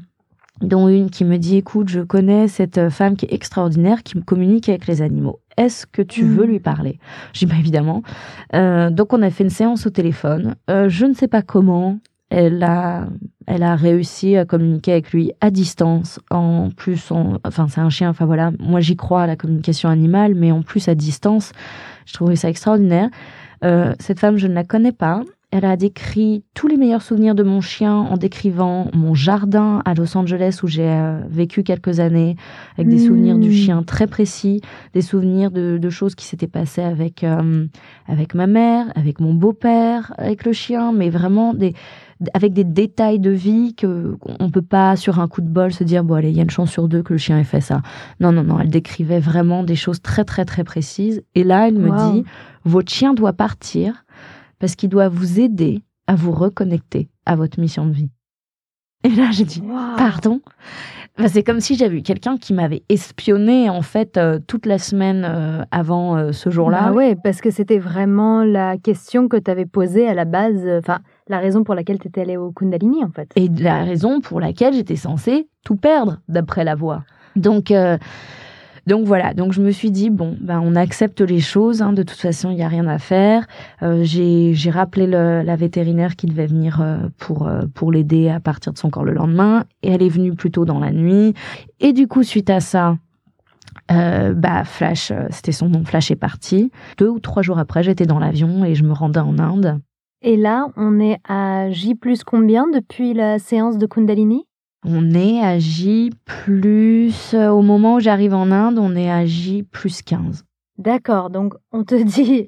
[0.60, 4.22] dont une qui me dit écoute, je connais cette femme qui est extraordinaire, qui me
[4.22, 5.40] communique avec les animaux.
[5.60, 6.50] Est-ce que tu veux mmh.
[6.50, 6.98] lui parler?
[7.32, 8.02] J'ai dit bah, évidemment.
[8.52, 10.54] donc on a fait une séance au téléphone.
[10.68, 11.98] je ne sais pas comment
[12.30, 13.08] elle a,
[13.46, 16.20] elle a réussi à communiquer avec lui à distance.
[16.30, 17.12] En plus,
[17.44, 18.08] enfin, c'est un chien.
[18.08, 21.52] Enfin voilà, moi j'y crois à la communication animale, mais en plus à distance,
[22.06, 23.10] je trouvais ça extraordinaire.
[23.64, 25.22] Euh, cette femme, je ne la connais pas.
[25.52, 29.94] Elle a décrit tous les meilleurs souvenirs de mon chien en décrivant mon jardin à
[29.94, 32.36] Los Angeles où j'ai euh, vécu quelques années,
[32.76, 33.52] avec des souvenirs du mmh.
[33.52, 34.60] chien très précis,
[34.94, 37.66] des souvenirs de, choses qui s'étaient passées avec, euh,
[38.06, 41.74] avec ma mère, avec mon beau-père, avec le chien, mais vraiment des,
[42.32, 45.84] avec des détails de vie que on peut pas sur un coup de bol se
[45.84, 47.60] dire bon allez il y a une chance sur deux que le chien ait fait
[47.60, 47.82] ça.
[48.20, 51.22] Non non non, elle décrivait vraiment des choses très très très précises.
[51.34, 52.24] Et là elle me dit
[52.64, 54.04] votre chien doit partir
[54.60, 58.10] parce qu'il doit vous aider à vous reconnecter à votre mission de vie.
[59.02, 59.62] Et là j'ai dit
[59.96, 60.40] pardon?
[61.28, 65.26] c'est comme si j'avais eu quelqu'un qui m'avait espionné en fait euh, toute la semaine
[65.28, 66.84] euh, avant euh, ce jour-là.
[66.86, 70.66] Ah ouais, parce que c'était vraiment la question que tu avais posée à la base.
[70.78, 73.30] Enfin, la raison pour laquelle tu étais allée au Kundalini, en fait.
[73.36, 77.04] Et la raison pour laquelle j'étais censée tout perdre, d'après la voix.
[77.36, 77.72] Donc,
[78.86, 82.02] donc voilà, donc je me suis dit, bon, ben, on accepte les choses, hein, de
[82.02, 83.46] toute façon, il n'y a rien à faire.
[83.82, 88.78] Euh, j'ai rappelé la vétérinaire qui devait venir euh, pour, pour l'aider à partir de
[88.78, 91.34] son corps le lendemain, et elle est venue plus tôt dans la nuit.
[91.80, 92.96] Et du coup, suite à ça,
[93.88, 96.70] bah Flash, c'était son nom, Flash est parti.
[96.98, 99.80] Deux ou trois jours après, j'étais dans l'avion et je me rendais en Inde.
[100.22, 104.44] Et là, on est à J plus combien depuis la séance de Kundalini?
[104.84, 107.34] On est à J plus...
[107.34, 110.44] Euh, au moment où j'arrive en Inde, on est à J plus 15.
[110.78, 112.46] D'accord, donc on te dit,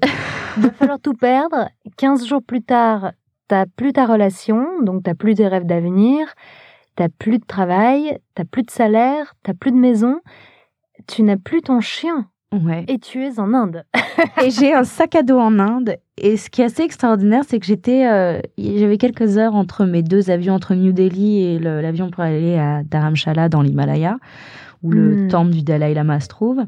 [0.56, 1.68] il va falloir tout perdre.
[1.98, 3.12] 15 jours plus tard,
[3.48, 6.26] t'as plus ta relation, donc t'as plus tes rêves d'avenir,
[6.96, 10.20] t'as plus de travail, t'as plus de salaire, t'as plus de maison,
[11.06, 12.30] tu n'as plus ton chien.
[12.52, 12.84] Ouais.
[12.88, 13.84] Et tu es en Inde.
[14.44, 15.96] et j'ai un sac à dos en Inde.
[16.18, 20.02] Et ce qui est assez extraordinaire, c'est que j'étais, euh, j'avais quelques heures entre mes
[20.02, 24.18] deux avions, entre New Delhi et l'avion pour aller à Dharamshala dans l'Himalaya,
[24.82, 25.28] où le hmm.
[25.28, 26.62] temple du Dalai Lama se trouve.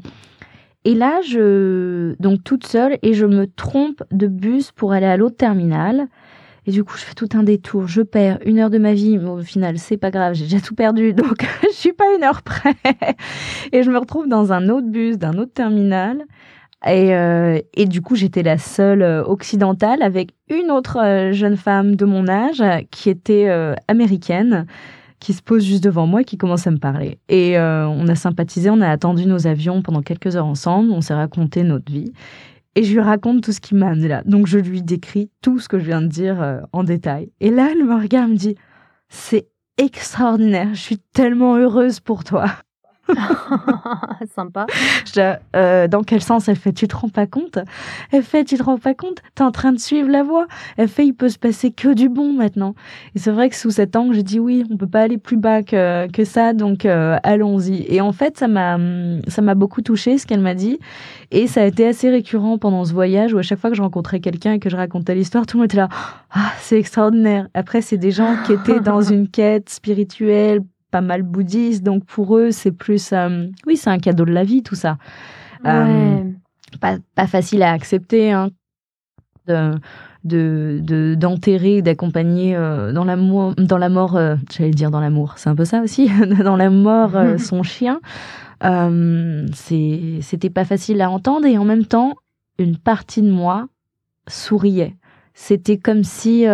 [0.85, 5.17] Et là, je, donc toute seule, et je me trompe de bus pour aller à
[5.17, 6.07] l'autre terminal.
[6.67, 9.17] Et du coup, je fais tout un détour, je perds une heure de ma vie,
[9.17, 12.23] mais au final, c'est pas grave, j'ai déjà tout perdu, donc je suis pas une
[12.23, 12.75] heure près.
[13.71, 16.25] Et je me retrouve dans un autre bus, d'un autre terminal.
[16.85, 21.57] Et, euh, et du coup, j'étais la seule euh, occidentale avec une autre euh, jeune
[21.57, 23.49] femme de mon âge qui était
[23.87, 24.67] américaine,
[25.19, 27.17] qui se pose juste devant moi et qui commence à me parler.
[27.29, 31.13] Et on a sympathisé, on a attendu nos avions pendant quelques heures ensemble, on s'est
[31.13, 32.11] raconté notre vie.
[32.75, 34.21] Et je lui raconte tout ce qui m'a amené là.
[34.25, 37.31] Donc je lui décris tout ce que je viens de dire euh, en détail.
[37.39, 38.55] Et là, elle me me dit,
[39.09, 42.47] c'est extraordinaire, je suis tellement heureuse pour toi.
[44.35, 44.65] Sympa.
[45.55, 47.59] Euh, dans quel sens Elle fait, tu te rends pas compte?
[48.11, 49.21] Elle fait, tu te rends pas compte?
[49.35, 50.47] T'es en train de suivre la voie.
[50.77, 52.75] Elle fait, il peut se passer que du bon maintenant.
[53.15, 55.37] Et c'est vrai que sous cet angle, j'ai dit oui, on peut pas aller plus
[55.37, 57.85] bas que, que ça, donc euh, allons-y.
[57.93, 58.77] Et en fait, ça m'a,
[59.27, 60.79] ça m'a beaucoup touché ce qu'elle m'a dit.
[61.31, 63.81] Et ça a été assez récurrent pendant ce voyage où à chaque fois que je
[63.81, 65.89] rencontrais quelqu'un et que je racontais l'histoire, tout le monde était là.
[66.31, 67.47] Ah, c'est extraordinaire.
[67.53, 70.61] Après, c'est des gens qui étaient dans une quête spirituelle,
[70.95, 74.45] pas mal bouddhiste, donc pour eux, c'est plus, euh, oui, c'est un cadeau de la
[74.45, 74.97] vie, tout ça.
[75.65, 76.23] Euh,
[76.79, 78.49] pas, pas, facile à accepter, hein,
[79.45, 84.17] de, d'enterrer, d'accompagner euh, dans l'amour, dans la mort,
[84.49, 86.09] j'allais dire dans l'amour, c'est un peu ça aussi,
[86.45, 87.99] dans la mort son chien.
[88.61, 92.13] c'était pas facile à entendre et en même temps,
[92.57, 93.67] une partie de moi
[94.29, 94.95] souriait.
[95.33, 96.45] C'était comme si,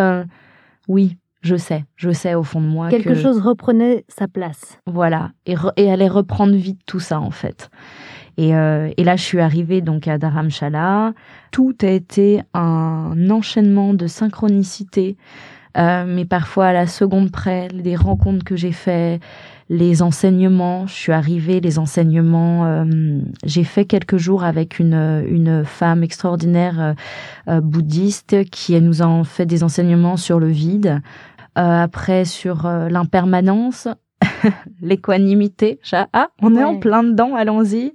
[0.88, 2.90] oui, je sais, je sais au fond de moi.
[2.90, 4.80] Quelque chose reprenait sa place.
[4.86, 7.70] Voilà, et, et, allait reprendre vite tout ça en fait.
[8.38, 11.14] Et, euh, et là, je suis arrivée donc à Dharamshala.
[11.52, 15.18] Tout a été un enchaînement de synchronicité,
[15.78, 19.22] euh, mais parfois à la seconde près, des rencontres que j'ai faites,
[19.70, 20.88] les enseignements.
[20.88, 22.66] Je suis arrivée, les enseignements.
[22.66, 26.96] Euh, j'ai fait quelques jours avec une, une femme extraordinaire
[27.48, 31.02] bouddhiste qui nous a fait des enseignements sur le vide.
[31.56, 33.88] Après, sur l'impermanence,
[34.82, 35.80] l'équanimité.
[36.14, 37.94] Ah, on est en plein dedans, allons-y.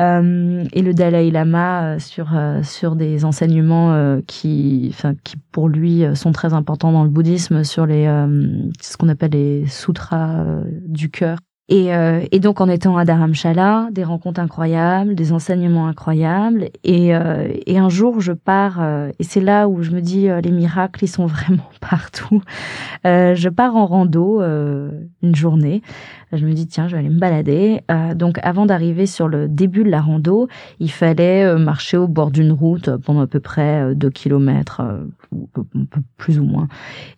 [0.00, 5.68] Euh, et le Dalai Lama euh, sur euh, sur des enseignements qui, enfin, qui pour
[5.68, 8.04] lui sont très importants dans le bouddhisme sur les
[8.80, 10.44] ce qu'on appelle les sutras
[10.86, 11.38] du cœur.
[11.68, 16.68] Et, euh, et, donc en étant à Dharamshala, des rencontres incroyables, des enseignements incroyables.
[16.84, 20.28] Et, euh, et un jour, je pars, euh, et c'est là où je me dis,
[20.28, 22.40] les miracles, ils sont vraiment partout.
[23.04, 25.82] je pars en rando une journée.
[26.32, 27.80] Je me dis, tiens, je vais aller me balader.
[28.14, 30.48] donc avant d'arriver sur le début de la rando,
[30.80, 34.82] il fallait marcher au bord d'une route pendant à peu près deux kilomètres,
[36.16, 36.68] plus ou moins.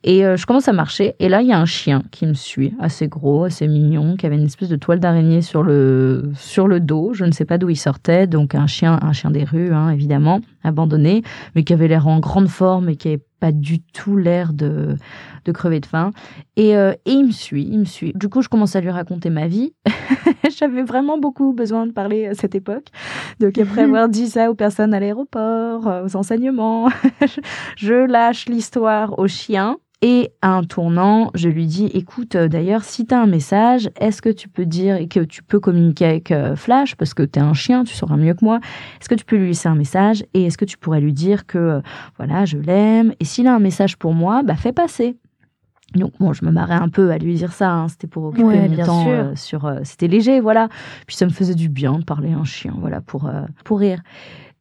[0.05, 2.75] Et je commence à marcher, et là, il y a un chien qui me suit,
[2.79, 6.81] assez gros, assez mignon, qui avait une espèce de toile d'araignée sur le, sur le
[6.81, 7.13] dos.
[7.15, 8.27] Je ne sais pas d'où il sortait.
[8.27, 11.23] Donc un chien, un chien des rues, hein, évidemment, abandonné,
[11.55, 14.97] mais qui avait l'air en grande forme et qui n'avait pas du tout l'air de,
[15.45, 16.11] de crever de faim.
[16.57, 18.13] Et, euh, et il me suit, il me suit.
[18.15, 19.75] Du coup, je commence à lui raconter ma vie.
[20.59, 22.87] J'avais vraiment beaucoup besoin de parler à cette époque.
[23.41, 26.89] Donc après avoir dit ça aux personnes à l'aéroport, euh, aux enseignements,
[27.77, 32.85] je lâche l'histoire au chien et à un tournant, je lui dis, écoute, euh, d'ailleurs,
[32.85, 36.31] si tu as un message, est-ce que tu peux dire que tu peux communiquer avec
[36.31, 38.61] euh, Flash parce que tu es un chien, tu sauras mieux que moi.
[39.01, 41.47] Est-ce que tu peux lui laisser un message et est-ce que tu pourrais lui dire
[41.47, 41.81] que euh,
[42.17, 45.17] voilà, je l'aime et s'il a un message pour moi, bah fais passer.
[45.95, 47.89] Donc bon, je me marrais un peu à lui dire ça, hein.
[47.89, 50.69] c'était pour occuper mon temps sur c'était léger, voilà.
[51.07, 53.29] Puis ça me faisait du bien de parler à un chien, voilà, pour
[53.65, 54.03] pour rire.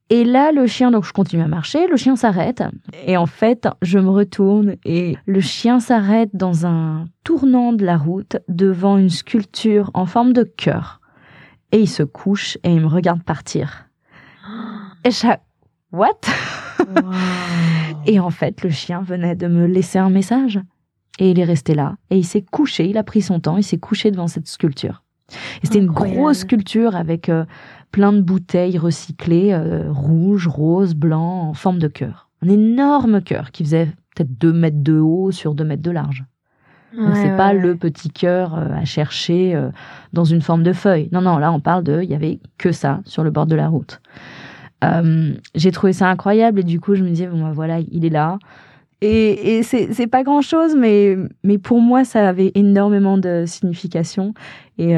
[0.09, 2.63] Et là, le chien, donc je continue à marcher, le chien s'arrête.
[3.05, 7.97] Et en fait, je me retourne et le chien s'arrête dans un tournant de la
[7.97, 11.01] route devant une sculpture en forme de cœur.
[11.73, 13.89] Et il se couche et il me regarde partir.
[15.03, 15.27] Et je
[15.91, 16.19] what?
[18.05, 20.59] et en fait, le chien venait de me laisser un message.
[21.19, 21.95] Et il est resté là.
[22.09, 25.03] Et il s'est couché, il a pris son temps, il s'est couché devant cette sculpture.
[25.61, 27.45] Et c'était une grosse sculpture avec euh,
[27.91, 32.29] plein de bouteilles recyclées, euh, rouges, roses, blancs, en forme de cœur.
[32.41, 36.23] Un énorme cœur qui faisait peut-être 2 mètres de haut sur 2 mètres de large.
[36.95, 39.69] Donc c'est pas le petit cœur euh, à chercher euh,
[40.13, 41.09] dans une forme de feuille.
[41.11, 43.55] Non, non, là on parle de, il y avait que ça sur le bord de
[43.55, 44.01] la route.
[45.53, 48.09] j'ai trouvé ça incroyable et du coup je me disais bon bah, voilà il est
[48.09, 48.37] là
[49.01, 54.33] et, et c'est pas grand chose mais mais pour moi ça avait énormément de signification
[54.77, 54.95] et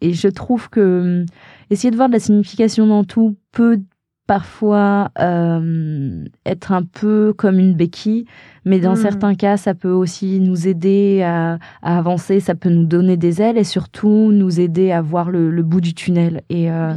[0.00, 1.24] et je trouve que
[1.70, 3.80] essayer de voir de la signification dans tout peut
[4.28, 8.26] parfois euh, être un peu comme une béquille,
[8.64, 8.96] mais dans hmm.
[8.96, 13.56] certains cas, ça peut aussi nous aider à, avancer, ça peut nous donner des ailes
[13.56, 16.42] et surtout nous aider à voir le, bout du tunnel.
[16.50, 16.94] Et, euh,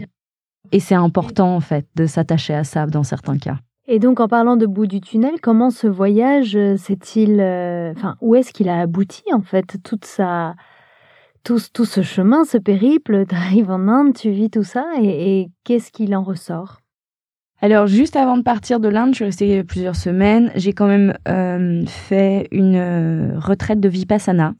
[0.73, 3.57] et c'est important, en fait, de s'attacher à ça dans certains cas.
[3.87, 7.35] Et donc, en parlant de bout du tunnel, comment ce voyage euh, s'est-il.
[7.95, 10.55] Enfin, où est-ce qu'il a abouti, en fait, toute sa
[11.43, 15.49] tout, tout ce chemin, ce périple, tu arrives en Inde, tu vis tout ça, et,
[15.63, 16.77] qu'est-ce qu'il en ressort?
[17.63, 20.51] Alors juste avant de partir de l'Inde, je suis restée plusieurs semaines.
[20.55, 24.55] J'ai quand même euh, fait une euh, retraite de vipassana.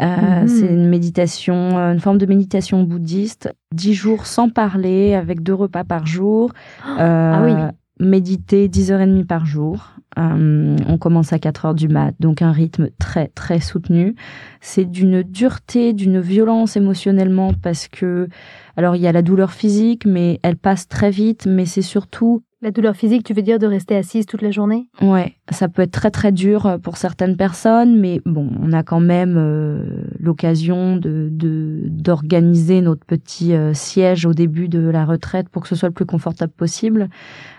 [0.00, 0.06] Euh,
[0.40, 0.48] mhm.
[0.48, 3.52] C'est une méditation, une forme de méditation bouddhiste.
[3.74, 6.52] Dix jours sans parler, avec deux repas par jour.
[6.86, 7.52] ah oui.
[7.98, 9.92] Méditer dix heures et demie par jour.
[10.20, 14.14] Euh, on commence à 4 heures du mat, donc un rythme très très soutenu.
[14.60, 18.28] C'est d'une dureté, d'une violence émotionnellement parce que,
[18.76, 22.42] alors il y a la douleur physique, mais elle passe très vite, mais c'est surtout
[22.62, 24.86] la douleur physique, tu veux dire de rester assise toute la journée?
[25.00, 28.82] Ouais, ça peut être très très dur euh, pour certaines personnes, mais bon, on a
[28.82, 35.48] quand même euh, l'occasion de d'organiser notre petit euh, siège au début de la retraite
[35.48, 37.08] pour que ce soit le plus confortable possible.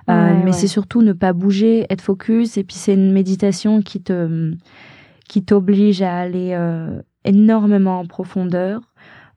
[0.07, 4.53] mais c'est surtout ne pas bouger, être focus, et puis c'est une méditation qui te
[5.27, 6.57] qui t'oblige à aller
[7.23, 8.81] énormément en profondeur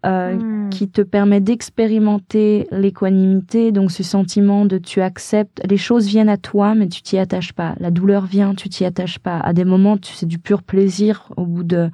[0.04, 0.70] euh, hmm.
[0.70, 6.36] qui te permet d'expérimenter l'équanimité, donc ce sentiment de tu acceptes, les choses viennent à
[6.36, 7.74] toi, mais tu t'y attaches pas.
[7.80, 9.38] La douleur vient, tu t'y attaches pas.
[9.38, 11.28] À des moments, tu c'est du pur plaisir.
[11.36, 11.90] Au bout de,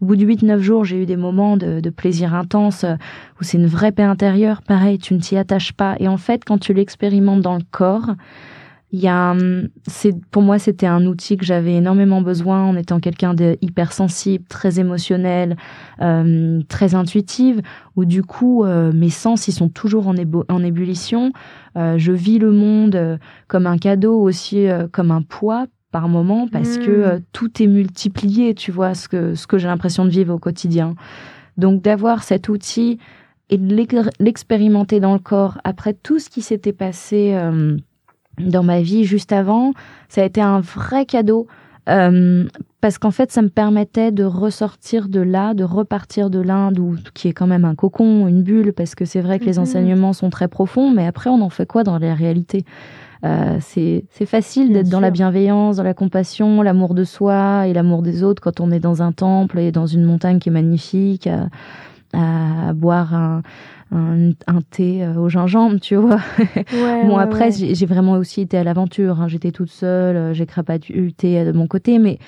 [0.00, 2.94] au bout de 8-9 jours, j'ai eu des moments de, de plaisir intense euh,
[3.40, 4.62] où c'est une vraie paix intérieure.
[4.62, 5.96] Pareil, tu ne t'y attaches pas.
[6.00, 8.10] Et en fait, quand tu l'expérimentes dans le corps,
[8.92, 9.34] il y a,
[9.86, 14.44] c'est, pour moi, c'était un outil que j'avais énormément besoin en étant quelqu'un de hypersensible,
[14.44, 15.56] très émotionnel,
[16.02, 17.62] euh, très intuitive,
[17.96, 20.14] où du coup, euh, mes sens, ils sont toujours en,
[20.50, 21.32] en ébullition.
[21.78, 23.16] Euh, je vis le monde euh,
[23.48, 27.20] comme un cadeau, aussi euh, comme un poids par moment, parce que mmh.
[27.32, 30.94] tout est multiplié, tu vois, ce que, ce que j'ai l'impression de vivre au quotidien.
[31.56, 32.98] Donc, d'avoir cet outil
[33.48, 33.74] et de
[34.18, 37.38] l'expérimenter dans le corps après tout ce qui s'était passé
[38.38, 39.72] dans ma vie juste avant,
[40.08, 41.46] ça a été un vrai cadeau.
[41.88, 42.44] Euh,
[42.80, 47.28] parce qu'en fait, ça me permettait de ressortir de là, de repartir de l'Inde, qui
[47.28, 49.62] est quand même un cocon, une bulle, parce que c'est vrai que les mhm.
[49.62, 52.64] enseignements sont très profonds, mais après, on en fait quoi dans la réalité?
[53.24, 58.02] Euh, C'est facile d'être dans la bienveillance, dans la compassion, l'amour de soi et l'amour
[58.02, 61.28] des autres quand on est dans un temple et dans une montagne qui est magnifique,
[61.28, 61.48] à,
[62.12, 63.42] à boire un,
[63.92, 66.20] un, thé euh, au gingembre, tu vois.
[67.06, 69.20] bon, après, j'ai vraiment aussi été à l'aventure.
[69.20, 69.28] Hein.
[69.28, 70.46] J'étais toute seule, euh, j'ai
[71.12, 72.18] thé de mon côté, mais,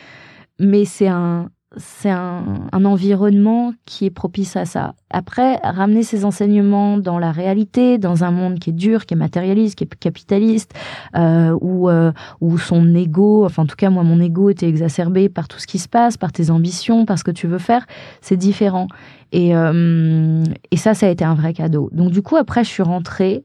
[0.59, 4.95] mais c'est un, c'est un, environnement qui est propice à ça.
[5.11, 9.17] Après, ramener ces enseignements dans la réalité, dans un monde qui est dur, qui est
[9.17, 10.73] matérialiste, qui est capitaliste,
[11.17, 15.29] euh, où, euh, où son ego, enfin en tout cas moi mon ego était exacerbé
[15.29, 17.87] par tout ce qui se passe, par tes ambitions, par ce que tu veux faire,
[18.21, 18.89] c'est différent.
[19.33, 21.91] Et, euh, et ça, ça a été un vrai cadeau.
[21.93, 23.45] Donc du coup, après, je suis rentrée.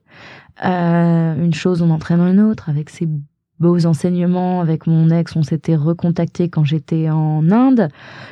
[0.62, 3.08] Une chose en entraînant une autre avec ces
[3.60, 7.90] beaux enseignements avec mon ex, on s'était recontacté quand j'étais en Inde.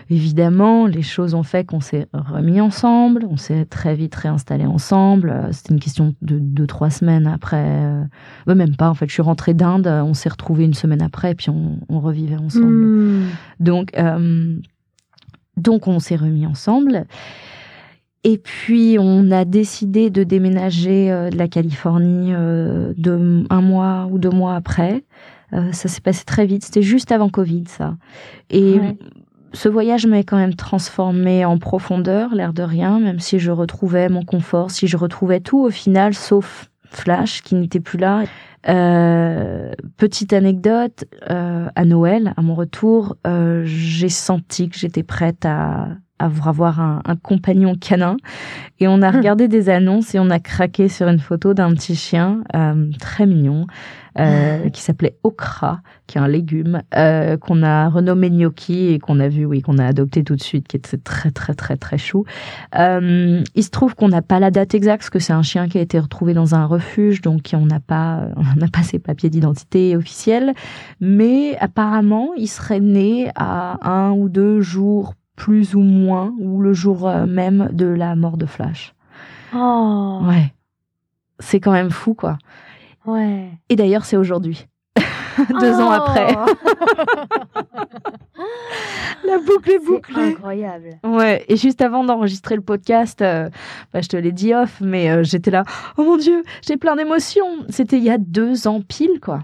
[0.09, 5.29] Évidemment, les choses ont fait qu'on s'est remis ensemble, on s'est très vite réinstallé ensemble.
[5.29, 7.65] Euh, c'était une question de deux, trois semaines après.
[7.67, 8.03] Euh,
[8.47, 11.49] même pas, en fait, je suis rentrée d'Inde, on s'est retrouvés une semaine après, puis
[11.49, 12.85] on, on revivait ensemble.
[12.85, 13.25] Hmm.
[13.59, 14.55] Donc, euh,
[15.57, 17.05] donc, on s'est remis ensemble.
[18.23, 24.07] Et puis, on a décidé de déménager euh, de la Californie euh, de un mois
[24.11, 25.03] ou deux mois après.
[25.53, 26.65] Euh, ça s'est passé très vite.
[26.65, 27.95] C'était juste avant Covid, ça.
[28.49, 28.79] Et
[29.53, 34.09] ce voyage m'avait quand même transformé en profondeur, l'air de rien, même si je retrouvais
[34.09, 38.23] mon confort, si je retrouvais tout au final, sauf Flash qui n'était plus là.
[38.67, 45.45] Euh, petite anecdote, euh, à Noël, à mon retour, euh, j'ai senti que j'étais prête
[45.45, 48.17] à, avoir un, un, compagnon canin.
[48.79, 49.15] Et on a hum.
[49.15, 53.25] regardé des annonces et on a craqué sur une photo d'un petit chien euh, très
[53.25, 53.67] mignon
[54.19, 59.19] euh, qui s'appelait okra, qui est un légume euh, qu'on a renommé gnocchi et qu'on
[59.19, 61.99] a vu, oui, qu'on a adopté tout de suite, qui était très très très très
[61.99, 62.25] chou.
[62.75, 65.67] Euh, il se trouve qu'on n'a pas la date exacte parce que c'est un chien
[65.67, 68.97] qui a été retrouvé dans un refuge, donc on n'a pas on n'a pas ses
[68.97, 70.53] papiers d'identité officiels,
[70.99, 76.73] mais apparemment il serait né à un ou deux jours plus ou moins, ou le
[76.73, 78.93] jour euh, même de la mort de Flash.
[79.55, 80.19] Oh.
[80.23, 80.53] Ouais.
[81.39, 82.37] C'est quand même fou, quoi.
[83.05, 83.51] Ouais.
[83.69, 84.67] Et d'ailleurs, c'est aujourd'hui.
[85.61, 86.35] Deux ans après.
[86.35, 86.45] Oh.
[89.27, 90.31] la boucle est bouclée.
[90.33, 90.99] incroyable.
[91.03, 91.45] Ouais.
[91.47, 93.47] Et juste avant d'enregistrer le podcast, euh,
[93.93, 95.63] bah, je te l'ai dit off, mais euh, j'étais là.
[95.97, 97.63] Oh mon Dieu, j'ai plein d'émotions.
[97.69, 99.43] C'était il y a deux ans pile, quoi.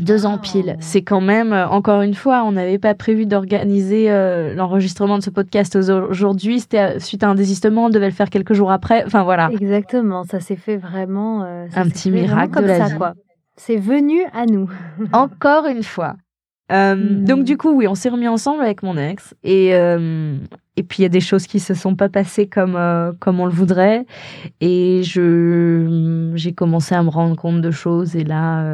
[0.00, 0.76] Deux ans pile.
[0.80, 5.22] C'est quand même, euh, encore une fois, on n'avait pas prévu d'organiser euh, l'enregistrement de
[5.22, 6.60] ce podcast aujourd'hui.
[6.60, 9.04] C'était euh, suite à un désistement, on devait le faire quelques jours après.
[9.04, 9.50] Enfin voilà.
[9.52, 11.42] Exactement, ça s'est fait vraiment.
[11.42, 12.94] un petit miracle de la vie.
[13.56, 14.70] C'est venu à nous.
[15.12, 16.14] encore une fois.
[16.70, 19.72] Donc du coup, oui, on s'est remis ensemble avec mon ex et
[20.76, 22.78] et puis il y a des choses qui se sont pas passées comme
[23.20, 24.06] comme on le voudrait.
[24.60, 28.16] Et je j'ai commencé à me rendre compte de choses.
[28.16, 28.64] Et là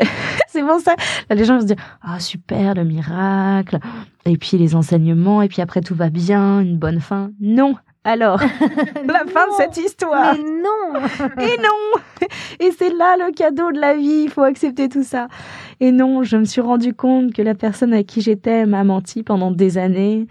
[0.48, 0.94] c'est bon ça.
[1.30, 3.78] les gens vont se dire ah super le miracle
[4.24, 5.42] et puis les enseignements.
[5.42, 7.30] Et puis après tout va bien, une bonne fin.
[7.40, 7.74] Non,
[8.08, 8.40] alors,
[9.06, 10.34] la fin de cette histoire.
[10.34, 11.00] Mais non.
[11.42, 12.28] Et non.
[12.58, 15.28] Et c'est là le cadeau de la vie, il faut accepter tout ça.
[15.80, 19.22] Et non, je me suis rendu compte que la personne à qui j'étais m'a menti
[19.22, 20.26] pendant des années,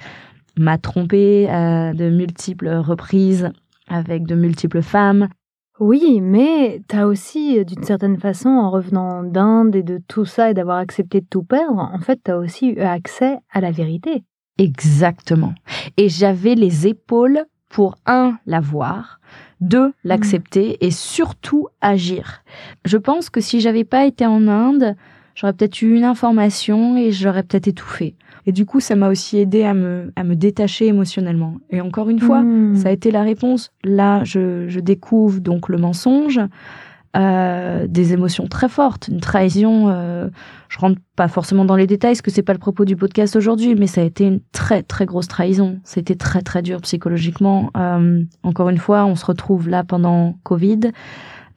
[0.58, 3.49] m'a trompé à de multiples reprises
[3.88, 5.30] avec de multiples femmes.
[5.80, 10.53] Oui, mais t'as aussi, d'une certaine façon, en revenant d'Inde et de tout ça et
[10.55, 14.24] d'avoir accepté de tout perdre, en fait, t'as aussi eu accès à la vérité.
[14.58, 15.53] Exactement.
[15.97, 19.20] Et j'avais les épaules pour, un, la voir,
[19.62, 22.43] deux, l'accepter et surtout agir.
[22.86, 24.95] Je pense que si j'avais pas été en Inde,
[25.36, 28.16] j'aurais peut-être eu une information et j'aurais peut-être étouffé.
[28.48, 31.58] Et du coup, ça m'a aussi aidé à me, à me détacher émotionnellement.
[31.70, 32.76] Et encore une fois, Hmm.
[32.76, 33.72] ça a été la réponse.
[33.84, 36.39] Là, je, je découvre donc le mensonge,
[37.16, 39.89] euh, des émotions très fortes, une trahison.
[39.89, 40.30] Euh,
[40.70, 43.36] je rentre pas forcément dans les détails, parce que c'est pas le propos du podcast
[43.36, 45.80] aujourd'hui, mais ça a été une très très grosse trahison.
[45.84, 47.70] C'était très très dur psychologiquement.
[47.76, 50.80] Euh, encore une fois, on se retrouve là pendant Covid.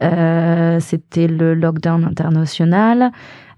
[0.02, 3.10] Euh, C'était le lockdown international.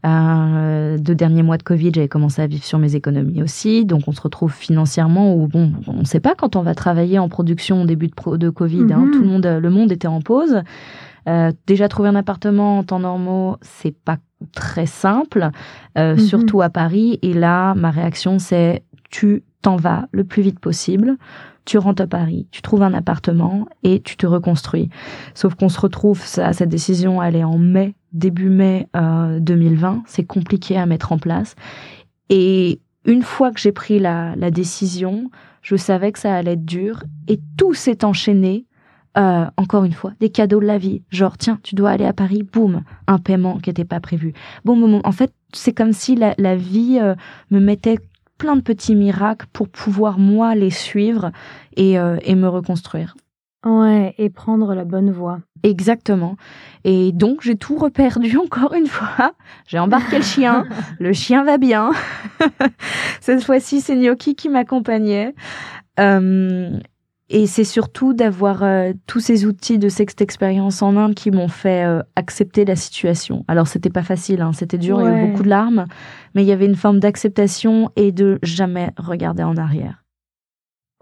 [0.05, 3.85] Euh, deux derniers mois de Covid, j'avais commencé à vivre sur mes économies aussi.
[3.85, 7.21] Donc, on se retrouve financièrement où, bon, on ne sait pas quand on va travailler
[7.21, 8.93] en production au début de, pro- de Covid.
[8.93, 9.05] hein.
[9.07, 9.11] Mhm.
[9.13, 10.63] Tout le monde, le monde était en pause.
[11.29, 14.17] Euh, déjà, trouver un appartement en temps normaux, c'est pas
[14.57, 15.51] très simple,
[15.97, 16.19] euh, Mhm.
[16.19, 17.21] surtout à Paris.
[17.23, 21.17] Et là, ma réaction, c'est tu t'en vas le plus vite possible.
[21.65, 24.89] Tu rentres à Paris, tu trouves un appartement et tu te reconstruis.
[25.35, 30.03] Sauf qu'on se retrouve, ça, cette décision, elle est en mai, début mai euh, 2020.
[30.07, 31.55] C'est compliqué à mettre en place.
[32.31, 37.05] Et une fois que j'ai pris la, décision, je savais que ça allait être dur
[37.29, 38.67] et tout s'est enchaîné.
[39.19, 41.03] Euh, encore une fois, des cadeaux de la vie.
[41.11, 44.33] Genre, tiens, tu dois aller à Paris, boum, un paiement qui n'était pas prévu.
[44.65, 45.03] Boum.
[45.05, 47.15] En fait, c'est comme si la, la vie euh,
[47.51, 47.99] me mettait
[48.43, 51.31] plein de petits miracles pour pouvoir, moi, les suivre
[51.77, 53.15] et, euh, et me reconstruire.
[53.65, 55.39] Ouais, et prendre la bonne voie.
[55.63, 56.35] Exactement.
[56.83, 59.35] Et donc, j'ai tout reperdu encore une fois.
[59.69, 60.67] J'ai embarqué le chien.
[60.99, 61.93] Le chien va bien.
[63.21, 65.37] Cette fois-ci, c'est Gnocchi qui m'accompagnait.
[66.01, 66.81] Euh,
[67.33, 71.49] et c'est surtout d'avoir euh, tous ces outils de cette expérience en Inde qui m'ont
[71.49, 73.45] fait euh, accepter la situation.
[73.49, 75.87] Alors, c'était pas facile, hein, c'était dur, il y a eu beaucoup de larmes,
[76.35, 80.05] mais il y avait une forme d'acceptation et de jamais regarder en arrière.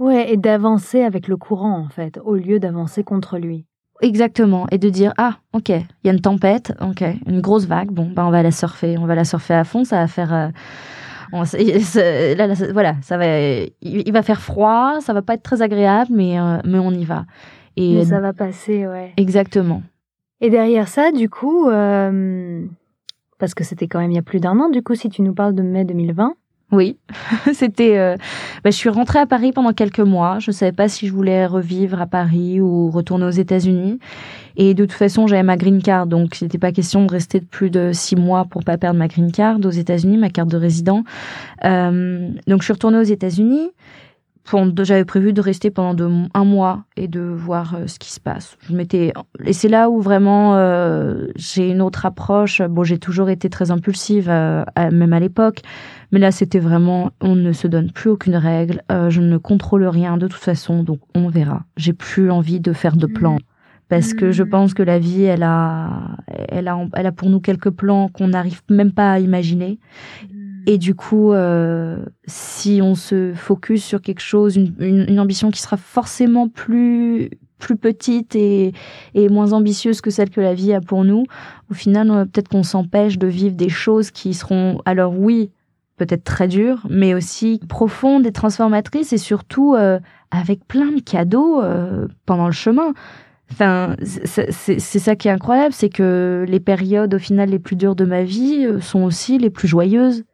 [0.01, 3.67] Ouais, et d'avancer avec le courant, en fait, au lieu d'avancer contre lui.
[4.01, 7.91] Exactement, et de dire ah ok, il y a une tempête, ok, une grosse vague,
[7.91, 10.33] bon bah on va la surfer, on va la surfer à fond, ça va faire,
[10.33, 10.49] euh,
[11.33, 15.63] on- là, voilà, ça va, il, il va faire froid, ça va pas être très
[15.63, 17.25] agréable, mais euh, mais on y va.
[17.77, 19.13] Et Mais ça va passer, ouais.
[19.17, 19.83] exactement.
[20.41, 22.65] Et derrière ça, du coup, euh,
[23.39, 25.23] parce que c'était quand même il y a plus d'un an, du coup, si tu
[25.23, 26.35] nous parles de mai 2020,
[26.73, 26.97] Oui,
[27.53, 27.99] c'était.
[27.99, 28.17] euh,
[28.63, 30.39] bah, je suis rentrée à Paris pendant quelques mois.
[30.39, 33.99] Je ne savais pas si je voulais revivre à Paris ou retourner aux États-Unis.
[34.57, 37.41] Et de toute façon, j'avais ma green card, donc il n'était pas question de rester
[37.41, 40.57] plus de six mois pour pas perdre ma green card aux États-Unis, ma carte de
[40.57, 41.05] résident.
[41.65, 43.71] Euh, donc je suis retournée aux États-Unis.
[44.83, 48.57] J'avais prévu de rester pendant un mois et de voir euh, ce qui se passe.
[48.69, 49.13] Je m'étais
[49.45, 52.61] et c'est là où vraiment euh, j'ai une autre approche.
[52.63, 55.61] Bon, j'ai toujours été très impulsive, euh, même à l'époque,
[56.13, 58.83] mais là c'était vraiment on ne se donne plus aucune règle.
[58.91, 61.65] euh, je ne contrôle rien de toute façon, donc on verra.
[61.77, 63.39] J'ai plus envie de faire de plans
[63.89, 64.49] parce que je Mm.
[64.51, 66.17] pense que la vie, elle a,
[66.49, 69.79] elle a, elle a pour nous quelques plans qu'on n'arrive même pas à imaginer.
[70.67, 75.51] Et du coup, euh, si on se focus sur quelque chose, une, une, une ambition
[75.51, 78.73] qui sera forcément plus plus petite et,
[79.15, 81.25] et moins ambitieuse que celle que la vie a pour nous,
[81.71, 85.51] au final, peut-être qu'on s'empêche de vivre des choses qui seront, alors oui,
[86.01, 89.99] peut-être très dures, mais aussi profondes et transformatrices et surtout euh,
[90.31, 92.95] avec plein de cadeaux euh, pendant le chemin.
[93.53, 97.97] Enfin, c'est ça qui est incroyable, c'est que les périodes au final les plus dures
[97.97, 100.25] de ma vie euh, sont aussi les plus joyeuses.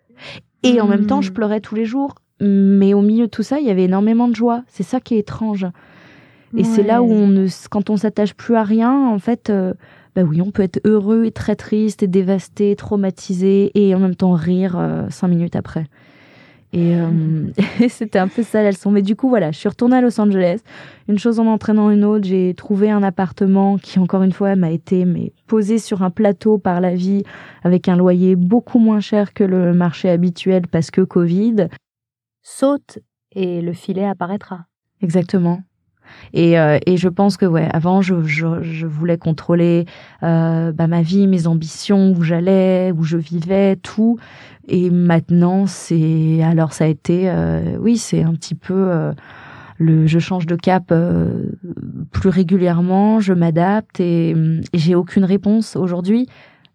[0.62, 1.34] Et en même temps, je Mm.
[1.34, 2.14] pleurais tous les jours.
[2.40, 4.62] Mais au milieu de tout ça, il y avait énormément de joie.
[4.68, 5.66] C'est ça qui est étrange.
[6.56, 9.74] Et c'est là où on ne, quand on s'attache plus à rien, en fait, euh,
[10.16, 14.16] bah oui, on peut être heureux et très triste et dévasté, traumatisé et en même
[14.16, 15.84] temps rire euh, cinq minutes après.
[16.72, 17.50] Et, euh,
[17.80, 18.90] et c'était un peu ça la leçon.
[18.90, 20.60] Mais du coup, voilà, je suis retournée à Los Angeles.
[21.06, 24.70] Une chose en entraînant une autre, j'ai trouvé un appartement qui, encore une fois, m'a
[24.70, 27.22] été mais, posé sur un plateau par la vie
[27.62, 31.68] avec un loyer beaucoup moins cher que le marché habituel parce que Covid.
[32.42, 33.00] Saute
[33.32, 34.64] et le filet apparaîtra.
[35.02, 35.60] Exactement.
[36.32, 39.86] Et, euh, et je pense que ouais, avant je, je, je voulais contrôler
[40.22, 44.18] euh, bah, ma vie, mes ambitions, où j'allais, où je vivais, tout.
[44.68, 49.12] Et maintenant c'est alors ça a été euh, oui c'est un petit peu euh,
[49.78, 51.50] le, je change de cap euh,
[52.10, 56.26] plus régulièrement, je m'adapte et, et j'ai aucune réponse aujourd'hui.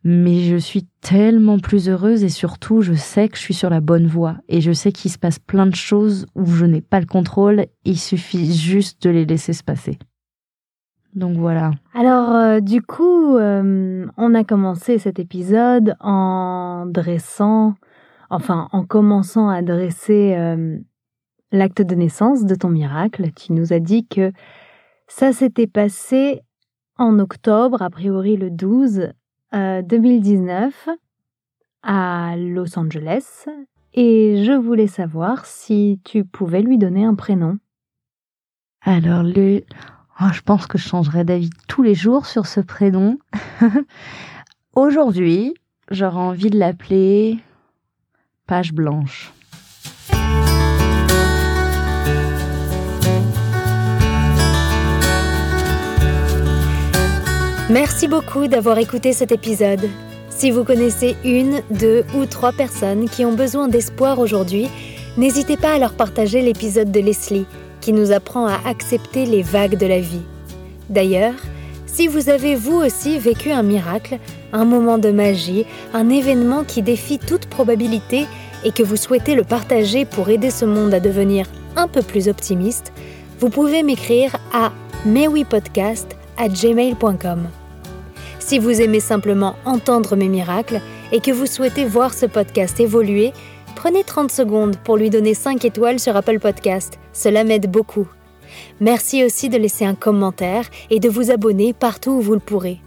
[0.03, 3.81] Mais je suis tellement plus heureuse et surtout, je sais que je suis sur la
[3.81, 6.99] bonne voie et je sais qu'il se passe plein de choses où je n'ai pas
[6.99, 7.67] le contrôle.
[7.85, 9.99] Il suffit juste de les laisser se passer.
[11.13, 11.71] Donc voilà.
[11.93, 17.75] Alors euh, du coup, euh, on a commencé cet épisode en dressant,
[18.29, 20.79] enfin en commençant à dresser euh,
[21.51, 23.31] l'acte de naissance de ton miracle.
[23.33, 24.31] Tu nous as dit que
[25.07, 26.41] ça s'était passé
[26.97, 29.11] en octobre, a priori le 12
[29.53, 30.89] 2019,
[31.83, 33.45] à Los Angeles.
[33.93, 37.57] Et je voulais savoir si tu pouvais lui donner un prénom.
[38.83, 39.63] Alors le
[40.23, 43.17] Oh, je pense que je changerai d'avis tous les jours sur ce prénom.
[44.75, 45.55] Aujourd'hui,
[45.89, 47.39] j'aurais envie de l'appeler
[48.45, 49.33] Page Blanche.
[57.69, 59.89] Merci beaucoup d'avoir écouté cet épisode.
[60.29, 64.67] Si vous connaissez une, deux ou trois personnes qui ont besoin d'espoir aujourd'hui,
[65.17, 67.45] n'hésitez pas à leur partager l'épisode de Leslie
[67.79, 70.21] qui nous apprend à accepter les vagues de la vie.
[70.89, 71.35] D'ailleurs,
[71.85, 74.17] si vous avez vous aussi vécu un miracle,
[74.53, 78.25] un moment de magie, un événement qui défie toute probabilité
[78.65, 81.45] et que vous souhaitez le partager pour aider ce monde à devenir
[81.77, 82.91] un peu plus optimiste,
[83.39, 84.35] vous pouvez m'écrire
[86.41, 87.47] à gmail.com.
[88.39, 90.81] Si vous aimez simplement entendre mes miracles
[91.11, 93.31] et que vous souhaitez voir ce podcast évoluer,
[93.75, 96.97] prenez 30 secondes pour lui donner 5 étoiles sur Apple Podcast.
[97.13, 98.07] Cela m'aide beaucoup.
[98.79, 102.79] Merci aussi de laisser un commentaire et de vous abonner partout où vous le pourrez.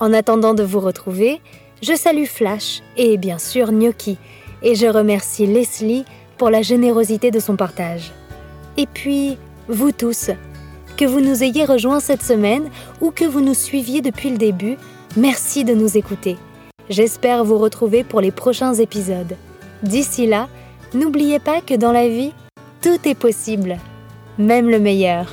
[0.00, 1.40] En attendant de vous retrouver,
[1.80, 4.18] je salue Flash et bien sûr Gnocchi
[4.64, 6.04] et je remercie Leslie
[6.38, 8.10] pour la générosité de son partage.
[8.76, 10.30] Et puis, vous tous,
[10.96, 12.70] que vous nous ayez rejoints cette semaine
[13.00, 14.76] ou que vous nous suiviez depuis le début,
[15.16, 16.36] merci de nous écouter.
[16.88, 19.36] J'espère vous retrouver pour les prochains épisodes.
[19.82, 20.48] D'ici là,
[20.92, 22.32] n'oubliez pas que dans la vie,
[22.82, 23.78] tout est possible,
[24.38, 25.32] même le meilleur.